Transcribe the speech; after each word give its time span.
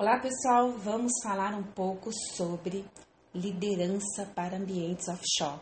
Olá 0.00 0.18
pessoal, 0.18 0.72
vamos 0.78 1.12
falar 1.22 1.54
um 1.54 1.62
pouco 1.62 2.08
sobre 2.34 2.86
liderança 3.34 4.24
para 4.34 4.56
ambientes 4.56 5.06
offshore. 5.08 5.60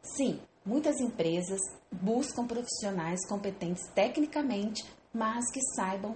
Sim, 0.00 0.38
muitas 0.64 1.00
empresas 1.00 1.58
buscam 1.90 2.46
profissionais 2.46 3.26
competentes 3.26 3.82
tecnicamente, 3.92 4.84
mas 5.12 5.50
que 5.50 5.60
saibam 5.74 6.14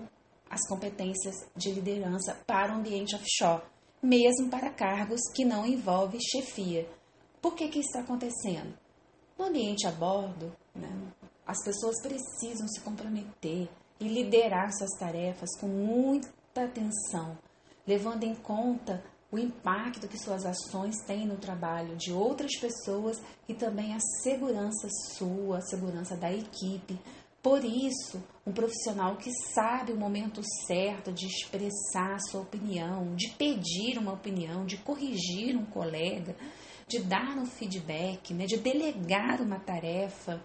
as 0.49 0.65
competências 0.69 1.35
de 1.57 1.73
liderança 1.73 2.39
para 2.47 2.73
o 2.73 2.77
ambiente 2.77 3.17
offshore, 3.17 3.65
mesmo 4.01 4.49
para 4.49 4.71
cargos 4.71 5.23
que 5.35 5.45
não 5.45 5.67
envolvem 5.67 6.21
chefia. 6.21 6.89
Por 7.43 7.57
que, 7.57 7.67
que 7.67 7.81
isso 7.81 7.89
está 7.89 8.03
acontecendo? 8.03 8.73
No 9.37 9.47
ambiente 9.47 9.85
a 9.89 9.91
bordo, 9.91 10.55
né, 10.73 10.97
as 11.45 11.61
pessoas 11.65 12.01
precisam 12.01 12.69
se 12.69 12.81
comprometer 12.83 13.69
e 13.99 14.07
liderar 14.07 14.73
suas 14.73 14.97
tarefas 14.97 15.51
com 15.59 15.67
muita 15.67 16.31
atenção, 16.55 17.37
levando 17.87 18.25
em 18.25 18.35
conta 18.35 19.03
o 19.31 19.39
impacto 19.39 20.07
que 20.07 20.19
suas 20.19 20.47
ações 20.47 20.95
têm 21.07 21.27
no 21.27 21.37
trabalho 21.37 21.97
de 21.97 22.13
outras 22.13 22.57
pessoas 22.57 23.21
e 23.49 23.55
também 23.55 23.93
a 23.93 23.99
segurança 24.23 24.89
sua, 25.17 25.59
a 25.59 25.63
segurança 25.63 26.17
da 26.17 26.33
equipe. 26.33 26.99
Por 27.43 27.65
isso, 27.65 28.23
um 28.47 28.53
profissional 28.53 29.17
que 29.17 29.31
sabe 29.53 29.93
o 29.93 29.99
momento 29.99 30.41
certo 30.67 31.13
de 31.13 31.27
expressar 31.27 32.19
sua 32.31 32.43
opinião, 32.43 33.15
de 33.17 33.29
pedir 33.31 33.99
uma 33.99 34.13
opinião, 34.13 34.65
de 34.65 34.79
corrigir 34.79 35.57
um 35.57 35.65
colega, 35.67 36.37
de 36.87 37.01
dar 37.01 37.37
um 37.37 37.45
feedback, 37.45 38.33
né, 38.33 38.47
de 38.47 38.57
delegar 38.57 39.43
uma 39.43 39.59
tarefa, 39.59 40.41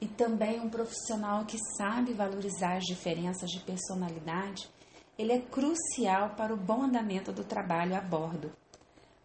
e 0.00 0.06
também 0.06 0.60
um 0.60 0.68
profissional 0.68 1.44
que 1.44 1.58
sabe 1.76 2.12
valorizar 2.12 2.76
as 2.76 2.84
diferenças 2.84 3.50
de 3.50 3.60
personalidade, 3.60 4.68
ele 5.18 5.32
é 5.32 5.40
crucial 5.40 6.30
para 6.36 6.54
o 6.54 6.56
bom 6.56 6.84
andamento 6.84 7.32
do 7.32 7.42
trabalho 7.42 7.96
a 7.96 8.00
bordo. 8.00 8.52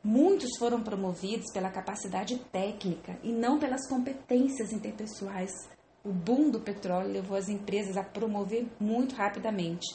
Muitos 0.04 0.58
foram 0.58 0.82
promovidos 0.82 1.46
pela 1.54 1.70
capacidade 1.70 2.38
técnica 2.52 3.18
e 3.24 3.32
não 3.32 3.60
pelas 3.60 3.88
competências 3.88 4.74
interpessoais. 4.74 5.52
O 6.04 6.12
boom 6.12 6.50
do 6.50 6.60
petróleo 6.60 7.14
levou 7.14 7.38
as 7.38 7.48
empresas 7.48 7.96
a 7.96 8.04
promover 8.04 8.68
muito 8.80 9.16
rapidamente. 9.16 9.86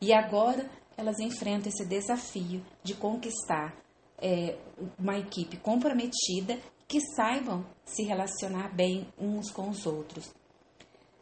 E 0.00 0.12
agora 0.14 0.70
elas 0.96 1.18
enfrentam 1.18 1.68
esse 1.68 1.84
desafio 1.84 2.64
de 2.82 2.94
conquistar 2.94 3.74
é, 4.18 4.56
uma 4.98 5.18
equipe 5.18 5.56
comprometida 5.58 6.58
que 6.88 7.00
saibam 7.14 7.66
se 7.84 8.04
relacionar 8.04 8.74
bem 8.74 9.06
uns 9.18 9.50
com 9.50 9.68
os 9.68 9.84
outros. 9.84 10.32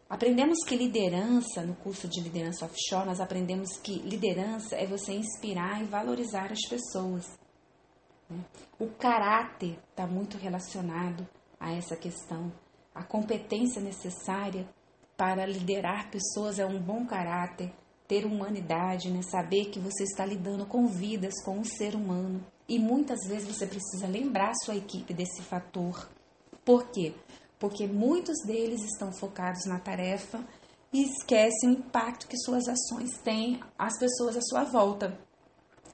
Aprendemos 0.08 0.58
que 0.66 0.76
liderança, 0.76 1.62
no 1.62 1.74
curso 1.76 2.06
de 2.06 2.20
liderança 2.20 2.66
offshore, 2.66 3.06
nós 3.06 3.20
aprendemos 3.20 3.78
que 3.78 3.98
liderança 4.00 4.76
é 4.76 4.86
você 4.86 5.12
inspirar 5.12 5.82
e 5.82 5.86
valorizar 5.86 6.52
as 6.52 6.60
pessoas. 6.68 7.26
Né? 8.28 8.44
O 8.78 8.88
caráter 8.88 9.78
está 9.90 10.06
muito 10.06 10.36
relacionado 10.36 11.26
a 11.58 11.72
essa 11.72 11.96
questão. 11.96 12.52
A 12.94 13.02
competência 13.02 13.80
necessária 13.80 14.68
para 15.16 15.46
liderar 15.46 16.10
pessoas 16.10 16.58
é 16.58 16.66
um 16.66 16.80
bom 16.80 17.06
caráter, 17.06 17.72
ter 18.06 18.26
humanidade, 18.26 19.10
né? 19.10 19.22
saber 19.22 19.70
que 19.70 19.80
você 19.80 20.04
está 20.04 20.26
lidando 20.26 20.66
com 20.66 20.86
vidas, 20.86 21.42
com 21.42 21.58
um 21.58 21.64
ser 21.64 21.94
humano. 21.94 22.44
E 22.68 22.78
muitas 22.78 23.18
vezes 23.26 23.56
você 23.56 23.66
precisa 23.66 24.06
lembrar 24.06 24.52
sua 24.64 24.76
equipe 24.76 25.14
desse 25.14 25.42
fator. 25.42 26.08
Por 26.64 26.90
quê? 26.90 27.14
Porque 27.64 27.86
muitos 27.86 28.42
deles 28.44 28.82
estão 28.84 29.10
focados 29.10 29.64
na 29.64 29.78
tarefa 29.78 30.46
e 30.92 31.02
esquecem 31.04 31.70
o 31.70 31.72
impacto 31.72 32.28
que 32.28 32.36
suas 32.36 32.68
ações 32.68 33.16
têm 33.24 33.58
às 33.78 33.98
pessoas 33.98 34.36
à 34.36 34.42
sua 34.42 34.64
volta. 34.64 35.18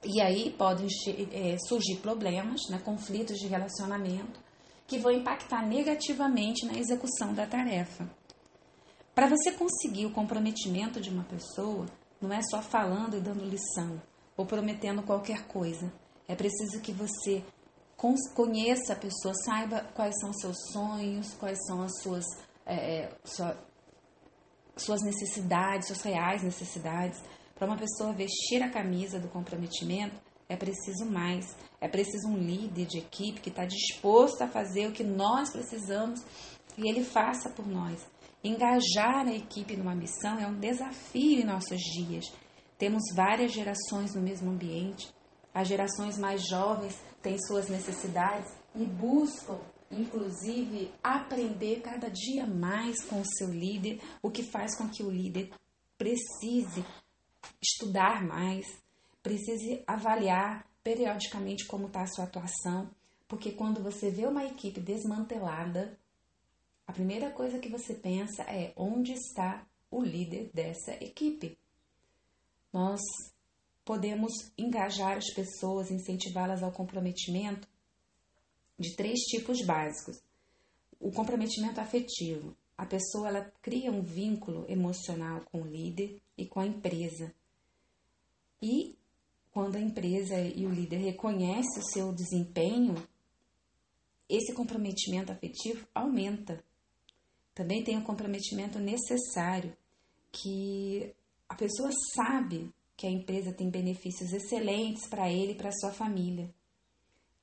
E 0.03 0.19
aí 0.19 0.53
podem 0.57 0.87
é, 1.31 1.55
surgir 1.69 1.95
problemas, 2.01 2.59
né, 2.69 2.77
conflitos 2.83 3.37
de 3.37 3.47
relacionamento, 3.47 4.37
que 4.85 4.99
vão 4.99 5.13
impactar 5.13 5.65
negativamente 5.65 6.65
na 6.65 6.77
execução 6.77 7.33
da 7.33 7.47
tarefa. 7.47 8.05
Para 9.15 9.29
você 9.29 9.53
conseguir 9.53 10.05
o 10.07 10.11
comprometimento 10.11 10.99
de 10.99 11.09
uma 11.09 11.23
pessoa, 11.23 11.85
não 12.19 12.33
é 12.33 12.41
só 12.51 12.61
falando 12.61 13.15
e 13.15 13.21
dando 13.21 13.45
lição 13.45 14.01
ou 14.35 14.45
prometendo 14.45 15.03
qualquer 15.03 15.47
coisa. 15.47 15.89
É 16.27 16.35
preciso 16.35 16.81
que 16.81 16.91
você 16.91 17.41
conheça 18.33 18.93
a 18.93 18.95
pessoa, 18.95 19.33
saiba 19.45 19.85
quais 19.93 20.19
são 20.19 20.33
seus 20.33 20.57
sonhos, 20.71 21.33
quais 21.35 21.57
são 21.67 21.83
as 21.83 22.01
suas, 22.01 22.25
é, 22.65 23.03
é 23.03 23.09
sua, 23.23 23.57
suas 24.75 25.01
necessidades, 25.03 25.87
suas 25.87 26.01
reais 26.01 26.41
necessidades. 26.41 27.21
Para 27.55 27.67
uma 27.67 27.77
pessoa 27.77 28.11
vestir 28.11 28.63
a 28.63 28.71
camisa 28.71 29.19
do 29.19 29.27
comprometimento, 29.27 30.19
é 30.49 30.55
preciso 30.55 31.05
mais. 31.05 31.55
É 31.79 31.87
preciso 31.87 32.27
um 32.27 32.37
líder 32.37 32.85
de 32.87 32.97
equipe 32.97 33.39
que 33.39 33.49
está 33.49 33.65
disposto 33.65 34.41
a 34.41 34.47
fazer 34.47 34.87
o 34.87 34.91
que 34.91 35.03
nós 35.03 35.51
precisamos 35.51 36.21
e 36.77 36.89
ele 36.89 37.03
faça 37.03 37.49
por 37.49 37.67
nós. 37.67 38.05
Engajar 38.43 39.27
a 39.27 39.33
equipe 39.33 39.77
numa 39.77 39.93
missão 39.93 40.39
é 40.39 40.47
um 40.47 40.59
desafio 40.59 41.41
em 41.41 41.45
nossos 41.45 41.79
dias. 41.79 42.25
Temos 42.77 43.03
várias 43.15 43.51
gerações 43.51 44.15
no 44.15 44.21
mesmo 44.21 44.49
ambiente 44.49 45.07
as 45.53 45.67
gerações 45.67 46.17
mais 46.17 46.47
jovens 46.47 46.97
têm 47.21 47.37
suas 47.39 47.69
necessidades 47.69 48.51
e 48.75 48.85
buscam, 48.85 49.59
inclusive, 49.91 50.91
aprender 51.03 51.81
cada 51.81 52.09
dia 52.09 52.47
mais 52.47 53.03
com 53.03 53.19
o 53.19 53.25
seu 53.37 53.49
líder, 53.49 54.01
o 54.21 54.31
que 54.31 54.43
faz 54.43 54.75
com 54.77 54.87
que 54.87 55.03
o 55.03 55.11
líder 55.11 55.51
precise 55.97 56.85
estudar 57.61 58.23
mais, 58.25 58.65
precise 59.21 59.83
avaliar 59.85 60.65
periodicamente 60.83 61.65
como 61.67 61.87
está 61.87 62.01
a 62.01 62.07
sua 62.07 62.25
atuação, 62.25 62.89
porque 63.27 63.51
quando 63.51 63.83
você 63.83 64.09
vê 64.09 64.25
uma 64.25 64.45
equipe 64.45 64.79
desmantelada, 64.79 65.97
a 66.87 66.93
primeira 66.93 67.29
coisa 67.31 67.59
que 67.59 67.69
você 67.69 67.93
pensa 67.93 68.43
é 68.43 68.73
onde 68.75 69.13
está 69.13 69.65
o 69.89 70.03
líder 70.03 70.49
dessa 70.53 70.91
equipe. 71.03 71.57
Nós 72.73 72.99
podemos 73.83 74.31
engajar 74.57 75.17
as 75.17 75.33
pessoas, 75.33 75.91
incentivá-las 75.91 76.63
ao 76.63 76.71
comprometimento 76.71 77.67
de 78.77 78.95
três 78.95 79.19
tipos 79.21 79.65
básicos. 79.65 80.21
O 80.99 81.11
comprometimento 81.11 81.79
afetivo. 81.79 82.55
A 82.77 82.85
pessoa 82.85 83.27
ela 83.27 83.51
cria 83.61 83.91
um 83.91 84.01
vínculo 84.01 84.65
emocional 84.67 85.41
com 85.51 85.61
o 85.61 85.67
líder 85.67 86.19
e 86.37 86.47
com 86.47 86.59
a 86.59 86.65
empresa. 86.65 87.33
E 88.61 88.95
quando 89.51 89.75
a 89.75 89.81
empresa 89.81 90.39
e 90.39 90.65
o 90.65 90.69
líder 90.71 90.97
reconhece 90.97 91.79
o 91.79 91.91
seu 91.91 92.13
desempenho, 92.13 92.95
esse 94.29 94.53
comprometimento 94.53 95.31
afetivo 95.31 95.87
aumenta. 95.93 96.63
Também 97.53 97.83
tem 97.83 97.97
o 97.97 98.03
comprometimento 98.03 98.79
necessário, 98.79 99.75
que 100.31 101.13
a 101.49 101.55
pessoa 101.55 101.89
sabe 102.15 102.73
que 103.01 103.07
a 103.07 103.11
empresa 103.11 103.51
tem 103.51 103.67
benefícios 103.67 104.31
excelentes 104.31 105.07
para 105.07 105.27
ele 105.27 105.53
e 105.53 105.55
para 105.55 105.71
sua 105.71 105.91
família. 105.91 106.53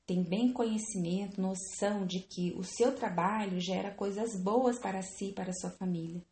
Tem 0.07 0.23
bem 0.23 0.53
conhecimento, 0.53 1.41
noção 1.41 2.05
de 2.05 2.21
que 2.21 2.53
o 2.53 2.63
seu 2.63 2.95
trabalho 2.95 3.59
gera 3.59 3.93
coisas 3.93 4.41
boas 4.41 4.79
para 4.79 5.01
si 5.01 5.31
e 5.31 5.33
para 5.33 5.51
sua 5.51 5.69
família. 5.71 6.23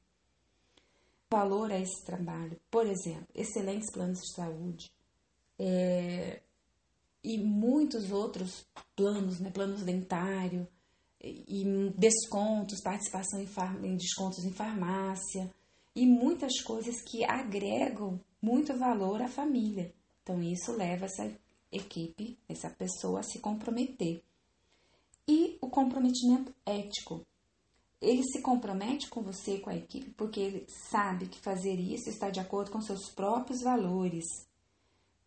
Valor 1.29 1.73
a 1.73 1.77
esse 1.77 2.05
trabalho, 2.05 2.57
por 2.71 2.87
exemplo, 2.87 3.27
excelentes 3.35 3.91
planos 3.91 4.19
de 4.19 4.33
saúde 4.33 4.89
é, 5.59 6.41
e 7.21 7.37
muitos 7.37 8.09
outros 8.09 8.65
planos, 8.95 9.41
né, 9.41 9.51
planos 9.51 9.83
dentário 9.83 10.65
e 11.19 11.65
descontos, 11.97 12.81
participação 12.81 13.41
em, 13.41 13.49
em 13.85 13.97
descontos 13.97 14.45
em 14.45 14.53
farmácia 14.53 15.53
e 15.93 16.05
muitas 16.05 16.61
coisas 16.61 17.01
que 17.01 17.25
agregam 17.25 18.21
muito 18.41 18.75
valor 18.77 19.21
à 19.21 19.27
família. 19.27 19.93
Então, 20.23 20.41
isso 20.41 20.71
leva 20.71 21.05
essa 21.05 21.31
equipe, 21.71 22.37
essa 22.47 22.69
pessoa 22.69 23.21
a 23.21 23.23
se 23.23 23.39
comprometer. 23.39 24.23
E 25.27 25.57
o 25.61 25.69
comprometimento 25.69 26.53
ético. 26.65 27.25
Ele 27.99 28.23
se 28.23 28.41
compromete 28.41 29.09
com 29.09 29.21
você 29.21 29.59
com 29.59 29.69
a 29.69 29.75
equipe 29.75 30.11
porque 30.11 30.39
ele 30.39 30.67
sabe 30.89 31.27
que 31.27 31.39
fazer 31.39 31.73
isso 31.79 32.09
está 32.09 32.29
de 32.29 32.39
acordo 32.39 32.71
com 32.71 32.79
seus 32.79 33.09
próprios 33.09 33.61
valores. 33.61 34.25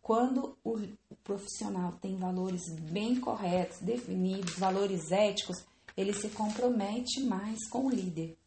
Quando 0.01 0.57
o 0.63 0.79
profissional 1.23 1.93
tem 2.01 2.15
valores 2.15 2.61
bem 2.91 3.19
corretos, 3.19 3.79
definidos, 3.79 4.57
valores 4.57 5.11
éticos, 5.11 5.63
ele 5.95 6.13
se 6.13 6.29
compromete 6.29 7.21
mais 7.21 7.67
com 7.69 7.85
o 7.85 7.89
líder. 7.89 8.37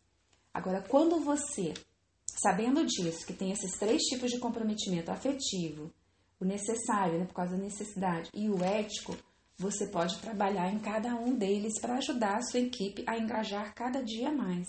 Agora, 0.53 0.83
quando 0.83 1.21
você 1.21 1.75
Sabendo 2.44 2.85
disso, 2.85 3.25
que 3.25 3.32
tem 3.32 3.52
esses 3.52 3.73
três 3.79 4.02
tipos 4.02 4.31
de 4.31 4.38
comprometimento 4.38 5.11
afetivo, 5.11 5.91
o 6.38 6.44
necessário, 6.44 7.19
né, 7.19 7.25
por 7.25 7.32
causa 7.32 7.56
da 7.56 7.62
necessidade, 7.62 8.29
e 8.35 8.50
o 8.50 8.62
ético, 8.62 9.17
você 9.56 9.87
pode 9.87 10.20
trabalhar 10.20 10.70
em 10.70 10.79
cada 10.79 11.14
um 11.14 11.35
deles 11.35 11.81
para 11.81 11.96
ajudar 11.96 12.37
a 12.37 12.43
sua 12.43 12.61
equipe 12.61 13.02
a 13.06 13.17
engajar 13.17 13.75
cada 13.75 14.05
dia 14.05 14.31
mais. 14.31 14.67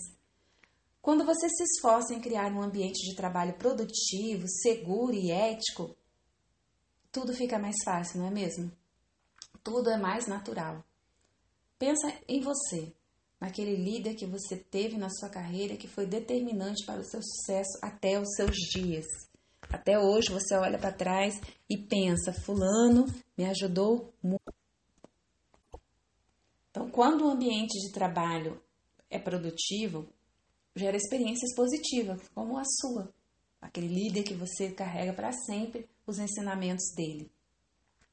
Quando 1.02 1.26
você 1.26 1.46
se 1.50 1.64
esforça 1.64 2.14
em 2.14 2.20
criar 2.20 2.50
um 2.50 2.62
ambiente 2.62 3.10
de 3.10 3.14
trabalho 3.14 3.52
produtivo, 3.58 4.48
seguro 4.48 5.12
e 5.12 5.30
ético, 5.30 5.94
tudo 7.12 7.34
fica 7.34 7.58
mais 7.58 7.76
fácil, 7.84 8.20
não 8.20 8.28
é 8.28 8.30
mesmo? 8.30 8.72
Tudo 9.62 9.90
é 9.90 9.98
mais 9.98 10.26
natural. 10.26 10.82
Pensa 11.78 12.10
em 12.26 12.40
você, 12.40 12.94
naquele 13.46 13.76
líder 13.76 14.16
que 14.16 14.26
você 14.26 14.56
teve 14.56 14.98
na 14.98 15.08
sua 15.08 15.28
carreira 15.28 15.76
que 15.76 15.86
foi 15.86 16.04
determinante 16.04 16.84
para 16.84 17.00
o 17.00 17.04
seu 17.04 17.20
sucesso 17.22 17.78
até 17.80 18.20
os 18.20 18.34
seus 18.34 18.56
dias. 18.56 19.06
Até 19.70 19.96
hoje 19.96 20.32
você 20.32 20.56
olha 20.56 20.76
para 20.78 20.92
trás 20.92 21.40
e 21.70 21.78
pensa: 21.78 22.32
Fulano 22.32 23.06
me 23.38 23.46
ajudou 23.46 24.12
muito. 24.20 24.52
Então, 26.70 26.90
quando 26.90 27.24
o 27.24 27.30
ambiente 27.30 27.78
de 27.80 27.92
trabalho 27.92 28.60
é 29.08 29.18
produtivo, 29.18 30.08
gera 30.74 30.96
experiências 30.96 31.54
positivas, 31.54 32.28
como 32.34 32.58
a 32.58 32.64
sua. 32.64 33.14
Aquele 33.60 33.88
líder 33.88 34.24
que 34.24 34.34
você 34.34 34.72
carrega 34.72 35.12
para 35.12 35.30
sempre 35.32 35.88
os 36.04 36.18
ensinamentos 36.18 36.92
dele. 36.96 37.30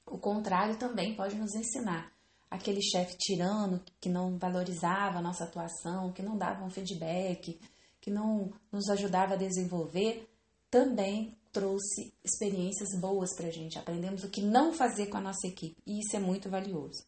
O 0.06 0.20
contrário 0.20 0.78
também 0.78 1.16
pode 1.16 1.36
nos 1.36 1.56
ensinar. 1.56 2.14
Aquele 2.54 2.84
chefe 2.84 3.18
tirano 3.18 3.82
que 4.00 4.08
não 4.08 4.38
valorizava 4.38 5.18
a 5.18 5.22
nossa 5.24 5.44
atuação, 5.44 6.14
que 6.14 6.22
não 6.22 6.38
dava 6.38 6.64
um 6.64 6.70
feedback, 6.70 7.60
que 8.00 8.12
não 8.12 8.54
nos 8.72 8.90
ajudava 8.90 9.34
a 9.34 9.38
desenvolver, 9.38 10.30
também 10.70 11.36
trouxe 11.52 12.14
experiências 12.24 12.90
boas 13.02 13.36
para 13.36 13.48
a 13.48 13.52
gente. 13.52 13.80
Aprendemos 13.80 14.24
o 14.24 14.30
que 14.30 14.40
não 14.40 14.72
fazer 14.72 15.08
com 15.08 15.18
a 15.18 15.22
nossa 15.22 15.48
equipe 15.48 15.82
e 15.84 16.00
isso 16.00 16.16
é 16.16 16.20
muito 16.20 16.48
valioso. 16.48 17.04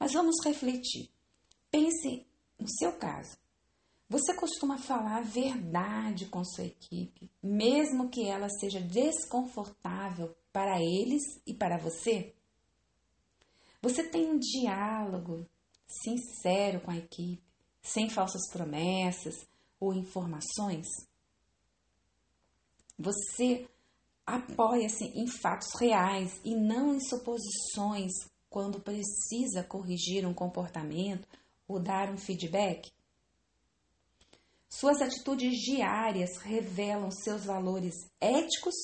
Mas 0.00 0.12
vamos 0.12 0.34
refletir. 0.44 1.08
Pense 1.70 2.26
no 2.58 2.68
seu 2.68 2.90
caso. 2.94 3.36
Você 4.08 4.34
costuma 4.34 4.78
falar 4.78 5.18
a 5.18 5.22
verdade 5.22 6.26
com 6.26 6.44
sua 6.44 6.64
equipe, 6.64 7.30
mesmo 7.40 8.08
que 8.08 8.26
ela 8.26 8.48
seja 8.48 8.80
desconfortável 8.80 10.34
para 10.52 10.82
eles 10.82 11.22
e 11.46 11.54
para 11.54 11.78
você? 11.78 12.34
Você 13.80 14.02
tem 14.02 14.28
um 14.28 14.38
diálogo 14.38 15.46
sincero 15.86 16.80
com 16.80 16.90
a 16.90 16.96
equipe, 16.96 17.42
sem 17.80 18.10
falsas 18.10 18.50
promessas 18.50 19.46
ou 19.78 19.94
informações? 19.94 20.86
Você 22.98 23.68
apoia-se 24.26 25.04
em 25.04 25.26
fatos 25.28 25.68
reais 25.80 26.40
e 26.44 26.54
não 26.54 26.94
em 26.94 27.00
suposições 27.00 28.12
quando 28.50 28.80
precisa 28.80 29.62
corrigir 29.62 30.26
um 30.26 30.34
comportamento 30.34 31.26
ou 31.68 31.78
dar 31.78 32.10
um 32.10 32.18
feedback? 32.18 32.90
Suas 34.68 35.00
atitudes 35.00 35.56
diárias 35.60 36.36
revelam 36.38 37.10
seus 37.10 37.44
valores 37.44 37.94
éticos 38.20 38.74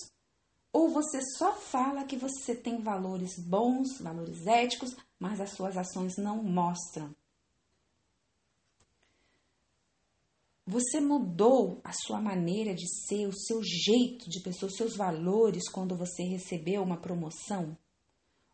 ou 0.75 0.89
você 0.89 1.21
só 1.39 1.55
fala 1.55 2.05
que 2.05 2.17
você 2.17 2.53
tem 2.53 2.83
valores 2.83 3.39
bons, 3.39 3.97
valores 4.01 4.45
éticos, 4.45 4.97
mas 5.21 5.41
as 5.41 5.51
suas 5.51 5.77
ações 5.77 6.17
não 6.17 6.43
mostram? 6.43 7.15
Você 10.67 10.99
mudou 11.01 11.81
a 11.85 11.93
sua 11.93 12.21
maneira 12.21 12.75
de 12.75 12.89
ser, 13.07 13.29
o 13.29 13.33
seu 13.33 13.63
jeito 13.63 14.29
de 14.29 14.41
pessoa, 14.41 14.69
os 14.69 14.77
seus 14.77 14.97
valores 14.97 15.71
quando 15.71 15.97
você 15.97 16.25
recebeu 16.25 16.83
uma 16.83 16.97
promoção? 16.97 17.79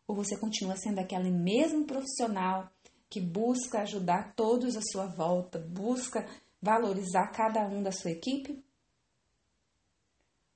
Ou 0.07 0.15
você 0.15 0.37
continua 0.37 0.75
sendo 0.75 0.99
aquele 0.99 1.31
mesmo 1.31 1.85
profissional 1.85 2.69
que 3.09 3.19
busca 3.19 3.81
ajudar 3.81 4.35
todos 4.35 4.77
à 4.77 4.81
sua 4.91 5.07
volta, 5.07 5.57
busca 5.57 6.29
valorizar 6.61 7.31
cada 7.31 7.67
um 7.67 7.81
da 7.81 7.91
sua 7.91 8.11
equipe? 8.11 8.63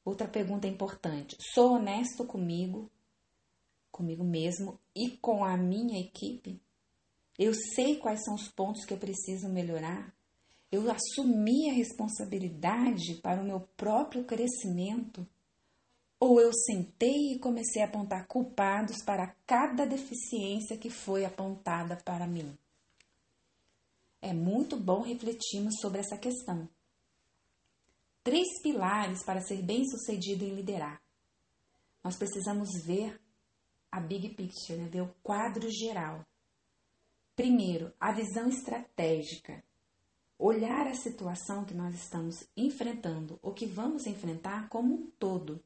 Outra 0.06 0.28
pergunta 0.28 0.68
importante: 0.68 1.36
sou 1.54 1.74
honesto 1.74 2.24
comigo, 2.24 2.90
comigo 3.92 4.24
mesmo 4.24 4.80
e 4.96 5.18
com 5.18 5.44
a 5.44 5.58
minha 5.58 6.00
equipe? 6.00 6.62
Eu 7.38 7.54
sei 7.54 7.98
quais 7.98 8.24
são 8.24 8.36
os 8.36 8.48
pontos 8.48 8.86
que 8.86 8.94
eu 8.94 8.98
preciso 8.98 9.50
melhorar? 9.50 10.16
Eu 10.72 10.90
assumi 10.90 11.70
a 11.70 11.74
responsabilidade 11.74 13.16
para 13.16 13.42
o 13.42 13.46
meu 13.46 13.62
próprio 13.76 14.24
crescimento? 14.24 15.28
Ou 16.20 16.40
eu 16.40 16.54
sentei 16.54 17.34
e 17.34 17.40
comecei 17.40 17.82
a 17.82 17.86
apontar 17.86 18.28
culpados 18.28 19.04
para 19.04 19.36
cada 19.46 19.86
deficiência 19.86 20.78
que 20.78 20.90
foi 20.90 21.26
apontada 21.26 21.98
para 21.98 22.26
mim? 22.26 22.56
é 24.26 24.34
muito 24.34 24.76
bom 24.76 25.02
refletirmos 25.02 25.76
sobre 25.80 26.00
essa 26.00 26.18
questão. 26.18 26.68
Três 28.26 28.60
pilares 28.60 29.24
para 29.24 29.40
ser 29.40 29.62
bem-sucedido 29.62 30.44
em 30.44 30.56
liderar. 30.56 31.00
Nós 32.04 32.18
precisamos 32.18 32.70
ver 32.84 33.22
a 33.92 34.00
big 34.00 34.34
picture, 34.34 34.80
né? 34.80 34.90
ver 34.90 35.02
o 35.02 35.14
quadro 35.22 35.70
geral. 35.70 36.26
Primeiro, 37.36 37.94
a 38.00 38.12
visão 38.12 38.50
estratégica. 38.50 39.64
Olhar 40.40 40.88
a 40.88 40.96
situação 40.96 41.66
que 41.66 41.76
nós 41.76 41.94
estamos 41.94 42.50
enfrentando, 42.58 43.38
ou 43.44 43.54
que 43.54 43.68
vamos 43.68 44.08
enfrentar 44.08 44.70
como 44.70 44.96
um 44.96 45.12
todo, 45.20 45.64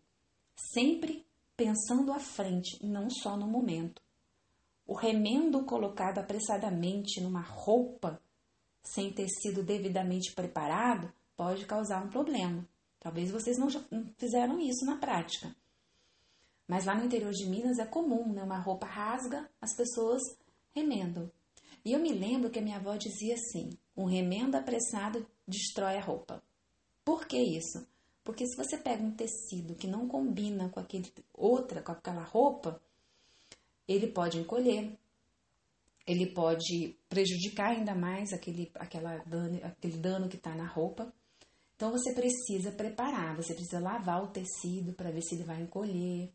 sempre 0.54 1.26
pensando 1.56 2.12
à 2.12 2.20
frente 2.20 2.86
não 2.86 3.10
só 3.10 3.38
no 3.38 3.48
momento. 3.48 4.02
O 4.86 4.94
remendo 4.94 5.64
colocado 5.64 6.18
apressadamente 6.18 7.22
numa 7.22 7.42
roupa 7.42 8.22
sem 8.84 9.14
ter 9.14 9.30
sido 9.30 9.64
devidamente 9.64 10.34
preparado, 10.36 11.10
pode 11.40 11.66
causar 11.66 12.04
um 12.04 12.10
problema. 12.10 12.68
Talvez 13.00 13.32
vocês 13.32 13.58
não 13.58 13.70
fizeram 14.18 14.60
isso 14.60 14.84
na 14.86 14.98
prática. 14.98 15.56
Mas 16.68 16.84
lá 16.84 16.94
no 16.94 17.06
interior 17.06 17.32
de 17.32 17.46
Minas 17.46 17.80
é 17.80 17.86
comum, 17.86 18.34
né? 18.34 18.44
Uma 18.44 18.60
roupa 18.60 18.86
rasga, 18.86 19.50
as 19.62 19.74
pessoas 19.74 20.22
remendam. 20.76 21.32
E 21.86 21.94
eu 21.94 22.00
me 22.02 22.12
lembro 22.12 22.50
que 22.50 22.60
a 22.60 22.62
minha 22.62 22.76
avó 22.76 22.94
dizia 22.98 23.36
assim: 23.36 23.70
um 23.96 24.04
remendo 24.04 24.58
apressado 24.58 25.26
destrói 25.48 25.96
a 25.96 26.02
roupa. 26.02 26.44
Por 27.06 27.26
que 27.26 27.38
isso? 27.38 27.88
Porque 28.22 28.46
se 28.46 28.58
você 28.58 28.78
pega 28.78 29.02
um 29.02 29.16
tecido 29.16 29.76
que 29.76 29.88
não 29.88 30.10
combina 30.10 30.68
com 30.68 30.82
aquele 30.82 31.10
outra, 31.34 31.82
com 31.82 31.94
aquela 31.94 32.22
roupa, 32.22 32.82
ele 33.88 34.08
pode 34.08 34.38
encolher, 34.38 35.00
ele 36.06 36.28
pode 36.34 36.98
prejudicar 37.08 37.70
ainda 37.70 37.96
mais 37.96 38.34
aquele, 38.34 38.70
aquela 38.76 39.20
dano, 39.20 39.58
aquele 39.64 39.98
dano 39.98 40.28
que 40.28 40.36
está 40.36 40.54
na 40.54 40.68
roupa. 40.68 41.14
Então 41.80 41.92
você 41.92 42.14
precisa 42.14 42.74
preparar, 42.74 43.38
você 43.38 43.54
precisa 43.54 43.80
lavar 43.80 44.22
o 44.22 44.28
tecido 44.28 44.92
para 44.92 45.12
ver 45.12 45.22
se 45.22 45.36
ele 45.36 45.46
vai 45.46 45.62
encolher, 45.62 46.30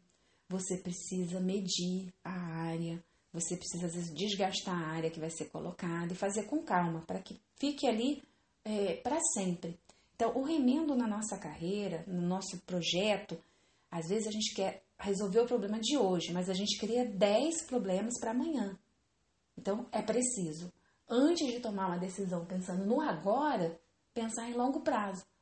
você 0.48 0.78
precisa 0.78 1.38
medir 1.38 2.10
a 2.24 2.32
área, 2.32 3.04
você 3.30 3.54
precisa 3.54 3.88
às 3.88 3.94
vezes 3.94 4.14
desgastar 4.14 4.74
a 4.74 4.86
área 4.94 5.10
que 5.10 5.20
vai 5.20 5.28
ser 5.28 5.50
colocada 5.50 6.14
e 6.14 6.16
fazer 6.16 6.44
com 6.44 6.62
calma 6.62 7.02
para 7.06 7.20
que 7.20 7.38
fique 7.56 7.86
ali 7.86 8.22
é, 8.64 8.94
para 8.94 9.18
sempre. 9.34 9.78
Então, 10.16 10.34
o 10.34 10.44
remendo 10.44 10.96
na 10.96 11.06
nossa 11.06 11.36
carreira, 11.36 12.04
no 12.06 12.22
nosso 12.22 12.58
projeto, 12.64 13.36
às 13.90 14.08
vezes 14.08 14.26
a 14.26 14.30
gente 14.30 14.54
quer 14.54 14.82
resolver 14.98 15.40
o 15.40 15.46
problema 15.46 15.78
de 15.78 15.98
hoje, 15.98 16.32
mas 16.32 16.48
a 16.48 16.54
gente 16.54 16.78
cria 16.78 17.04
10 17.04 17.66
problemas 17.66 18.18
para 18.18 18.30
amanhã. 18.30 18.78
Então, 19.58 19.86
é 19.92 20.00
preciso, 20.00 20.72
antes 21.06 21.46
de 21.52 21.60
tomar 21.60 21.88
uma 21.88 21.98
decisão 21.98 22.46
pensando 22.46 22.86
no 22.86 23.02
agora, 23.02 23.78
pensar 24.14 24.48
em 24.48 24.54
longo 24.54 24.80
prazo. 24.80 25.33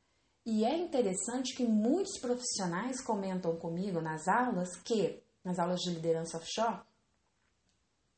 E 0.45 0.65
é 0.65 0.77
interessante 0.77 1.55
que 1.55 1.63
muitos 1.63 2.19
profissionais 2.19 3.01
comentam 3.01 3.55
comigo 3.55 4.01
nas 4.01 4.27
aulas 4.27 4.75
que, 4.75 5.21
nas 5.43 5.57
aulas 5.57 5.79
de 5.79 5.91
liderança 5.91 6.37
offshore, 6.37 6.81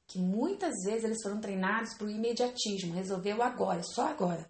que 0.08 0.20
muitas 0.20 0.74
vezes 0.84 1.04
eles 1.04 1.22
foram 1.22 1.40
treinados 1.40 1.96
para 1.96 2.08
o 2.08 2.10
imediatismo, 2.10 2.94
resolveu 2.94 3.42
agora, 3.44 3.84
só 3.84 4.08
agora. 4.08 4.50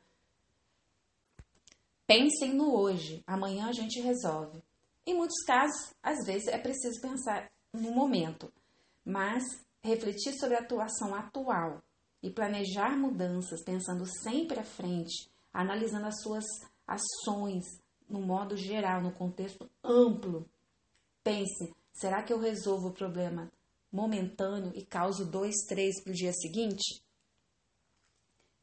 Pensem 2.08 2.54
no 2.54 2.76
hoje, 2.76 3.24
amanhã 3.26 3.68
a 3.68 3.74
gente 3.74 4.00
resolve. 4.00 4.64
Em 5.06 5.16
muitos 5.16 5.42
casos, 5.44 5.94
às 6.02 6.26
vezes 6.26 6.48
é 6.48 6.58
preciso 6.58 7.02
pensar 7.02 7.52
no 7.74 7.92
momento, 7.92 8.52
mas 9.04 9.44
refletir 9.82 10.34
sobre 10.40 10.56
a 10.56 10.60
atuação 10.60 11.14
atual 11.14 11.82
e 12.22 12.30
planejar 12.30 12.98
mudanças 12.98 13.64
pensando 13.64 14.06
sempre 14.24 14.60
à 14.60 14.64
frente, 14.64 15.30
analisando 15.54 16.08
as 16.08 16.22
suas 16.22 16.46
ações 16.88 17.64
no 18.10 18.22
modo 18.22 18.56
geral, 18.56 19.02
no 19.02 19.12
contexto 19.12 19.70
amplo. 19.84 20.50
Pense: 21.24 21.74
será 21.92 22.22
que 22.24 22.32
eu 22.32 22.40
resolvo 22.40 22.90
o 22.90 22.94
problema 22.94 23.52
momentâneo 23.92 24.72
e 24.76 24.86
causo 24.86 25.26
dois, 25.26 25.56
três 25.68 26.02
para 26.04 26.12
o 26.12 26.16
dia 26.16 26.34
seguinte? 26.34 27.02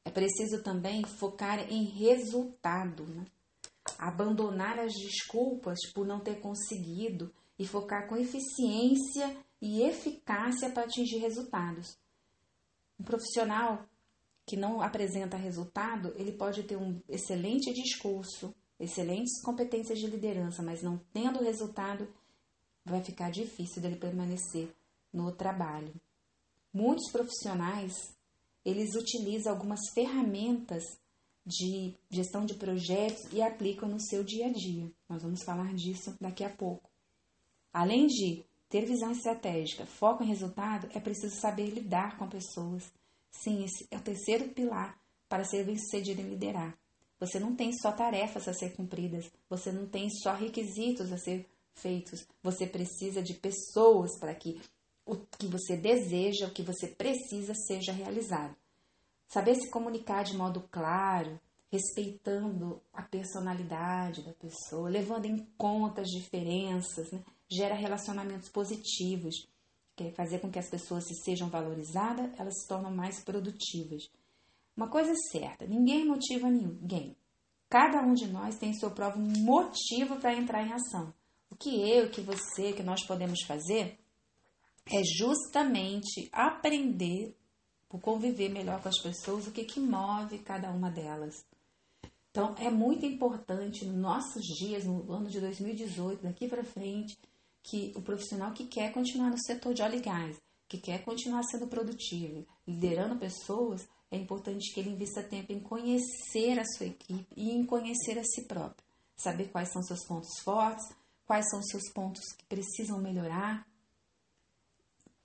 É 0.04 0.10
preciso 0.10 0.62
também 0.62 1.04
focar 1.04 1.60
em 1.72 1.84
resultado, 1.84 3.06
né? 3.06 3.24
abandonar 3.98 4.78
as 4.78 4.92
desculpas 4.92 5.78
por 5.92 6.06
não 6.06 6.20
ter 6.20 6.40
conseguido 6.40 7.32
e 7.58 7.66
focar 7.66 8.08
com 8.08 8.16
eficiência 8.16 9.36
e 9.60 9.82
eficácia 9.82 10.70
para 10.70 10.84
atingir 10.84 11.18
resultados. 11.18 11.96
Um 12.98 13.04
profissional 13.04 13.84
que 14.46 14.56
não 14.56 14.80
apresenta 14.80 15.36
resultado, 15.36 16.12
ele 16.16 16.32
pode 16.32 16.64
ter 16.64 16.76
um 16.76 17.00
excelente 17.08 17.72
discurso, 17.72 18.54
excelentes 18.78 19.40
competências 19.42 19.98
de 19.98 20.06
liderança, 20.06 20.62
mas 20.62 20.82
não 20.82 20.98
tendo 21.12 21.42
resultado, 21.42 22.08
vai 22.84 23.02
ficar 23.02 23.30
difícil 23.30 23.80
dele 23.80 23.96
permanecer 23.96 24.74
no 25.12 25.30
trabalho. 25.32 25.94
Muitos 26.72 27.10
profissionais, 27.12 27.92
eles 28.64 28.94
utilizam 28.94 29.52
algumas 29.52 29.80
ferramentas 29.94 30.82
de 31.44 31.94
gestão 32.10 32.44
de 32.44 32.54
projetos 32.54 33.20
e 33.32 33.42
aplicam 33.42 33.88
no 33.88 34.00
seu 34.00 34.24
dia 34.24 34.46
a 34.46 34.52
dia. 34.52 34.90
Nós 35.08 35.22
vamos 35.22 35.42
falar 35.42 35.74
disso 35.74 36.16
daqui 36.20 36.44
a 36.44 36.50
pouco. 36.50 36.90
Além 37.72 38.06
de 38.06 38.44
ter 38.68 38.86
visão 38.86 39.10
estratégica, 39.10 39.86
foco 39.86 40.22
em 40.22 40.28
resultado, 40.28 40.88
é 40.94 41.00
preciso 41.00 41.34
saber 41.40 41.66
lidar 41.70 42.16
com 42.16 42.28
pessoas. 42.28 42.90
Sim, 43.32 43.64
esse 43.64 43.88
é 43.90 43.96
o 43.96 44.02
terceiro 44.02 44.48
pilar 44.50 44.96
para 45.28 45.44
ser 45.44 45.64
bem-sucedido 45.64 46.20
em 46.20 46.28
liderar. 46.28 46.78
Você 47.18 47.40
não 47.40 47.56
tem 47.56 47.72
só 47.72 47.90
tarefas 47.90 48.46
a 48.46 48.52
ser 48.52 48.76
cumpridas, 48.76 49.30
você 49.48 49.72
não 49.72 49.86
tem 49.86 50.08
só 50.10 50.34
requisitos 50.34 51.12
a 51.12 51.18
ser 51.18 51.48
feitos. 51.74 52.26
Você 52.42 52.66
precisa 52.66 53.22
de 53.22 53.34
pessoas 53.34 54.18
para 54.18 54.34
que 54.34 54.60
o 55.06 55.16
que 55.16 55.46
você 55.46 55.76
deseja, 55.76 56.46
o 56.46 56.52
que 56.52 56.62
você 56.62 56.86
precisa 56.86 57.54
seja 57.54 57.92
realizado. 57.92 58.54
Saber 59.26 59.54
se 59.54 59.70
comunicar 59.70 60.22
de 60.24 60.36
modo 60.36 60.68
claro, 60.70 61.40
respeitando 61.70 62.80
a 62.92 63.02
personalidade 63.02 64.22
da 64.22 64.32
pessoa, 64.34 64.90
levando 64.90 65.24
em 65.24 65.38
conta 65.56 66.02
as 66.02 66.08
diferenças, 66.08 67.10
né? 67.10 67.24
gera 67.48 67.74
relacionamentos 67.74 68.48
positivos, 68.48 69.48
que 69.96 70.04
é 70.04 70.12
fazer 70.12 70.40
com 70.40 70.50
que 70.50 70.58
as 70.58 70.68
pessoas 70.68 71.04
se 71.06 71.14
sejam 71.22 71.48
valorizadas, 71.48 72.30
elas 72.38 72.54
se 72.60 72.68
tornam 72.68 72.90
mais 72.90 73.22
produtivas. 73.22 74.02
Uma 74.76 74.88
coisa 74.88 75.12
é 75.12 75.30
certa, 75.30 75.66
ninguém 75.66 76.06
motiva 76.06 76.48
ninguém. 76.48 77.16
Cada 77.68 78.02
um 78.02 78.14
de 78.14 78.26
nós 78.26 78.58
tem 78.58 78.72
seu 78.74 78.90
próprio 78.90 79.22
motivo 79.22 80.16
para 80.16 80.34
entrar 80.34 80.62
em 80.62 80.72
ação. 80.72 81.12
O 81.50 81.56
que 81.56 81.70
eu, 81.90 82.06
o 82.06 82.10
que 82.10 82.20
você, 82.20 82.72
que 82.72 82.82
nós 82.82 83.04
podemos 83.06 83.42
fazer 83.46 83.98
é 84.90 85.02
justamente 85.04 86.28
aprender 86.32 87.36
por 87.88 88.00
conviver 88.00 88.48
melhor 88.48 88.82
com 88.82 88.88
as 88.88 88.98
pessoas, 88.98 89.46
o 89.46 89.52
que, 89.52 89.64
que 89.64 89.78
move 89.78 90.38
cada 90.38 90.70
uma 90.70 90.90
delas. 90.90 91.34
Então, 92.30 92.54
é 92.58 92.70
muito 92.70 93.04
importante 93.04 93.84
nos 93.84 93.96
nossos 93.96 94.42
dias, 94.58 94.86
no 94.86 95.12
ano 95.12 95.28
de 95.28 95.38
2018, 95.38 96.22
daqui 96.22 96.48
para 96.48 96.64
frente, 96.64 97.18
que 97.62 97.92
o 97.96 98.02
profissional 98.02 98.52
que 98.52 98.66
quer 98.66 98.92
continuar 98.92 99.30
no 99.30 99.38
setor 99.38 99.74
de 99.74 99.82
óleo 99.82 99.98
e 99.98 100.02
gás, 100.02 100.36
que 100.68 100.78
quer 100.78 101.04
continuar 101.04 101.42
sendo 101.44 101.68
produtivo, 101.68 102.46
liderando 102.66 103.16
pessoas, 103.16 103.86
é 104.10 104.16
importante 104.16 104.72
que 104.72 104.80
ele 104.80 104.90
invista 104.90 105.22
tempo 105.22 105.52
em 105.52 105.60
conhecer 105.60 106.58
a 106.58 106.64
sua 106.64 106.86
equipe 106.86 107.26
e 107.36 107.50
em 107.50 107.64
conhecer 107.64 108.18
a 108.18 108.24
si 108.24 108.42
próprio. 108.46 108.84
Saber 109.16 109.48
quais 109.50 109.70
são 109.72 109.82
seus 109.82 110.04
pontos 110.06 110.30
fortes, 110.42 110.84
quais 111.26 111.48
são 111.48 111.62
seus 111.62 111.90
pontos 111.92 112.24
que 112.36 112.44
precisam 112.44 113.00
melhorar. 113.00 113.66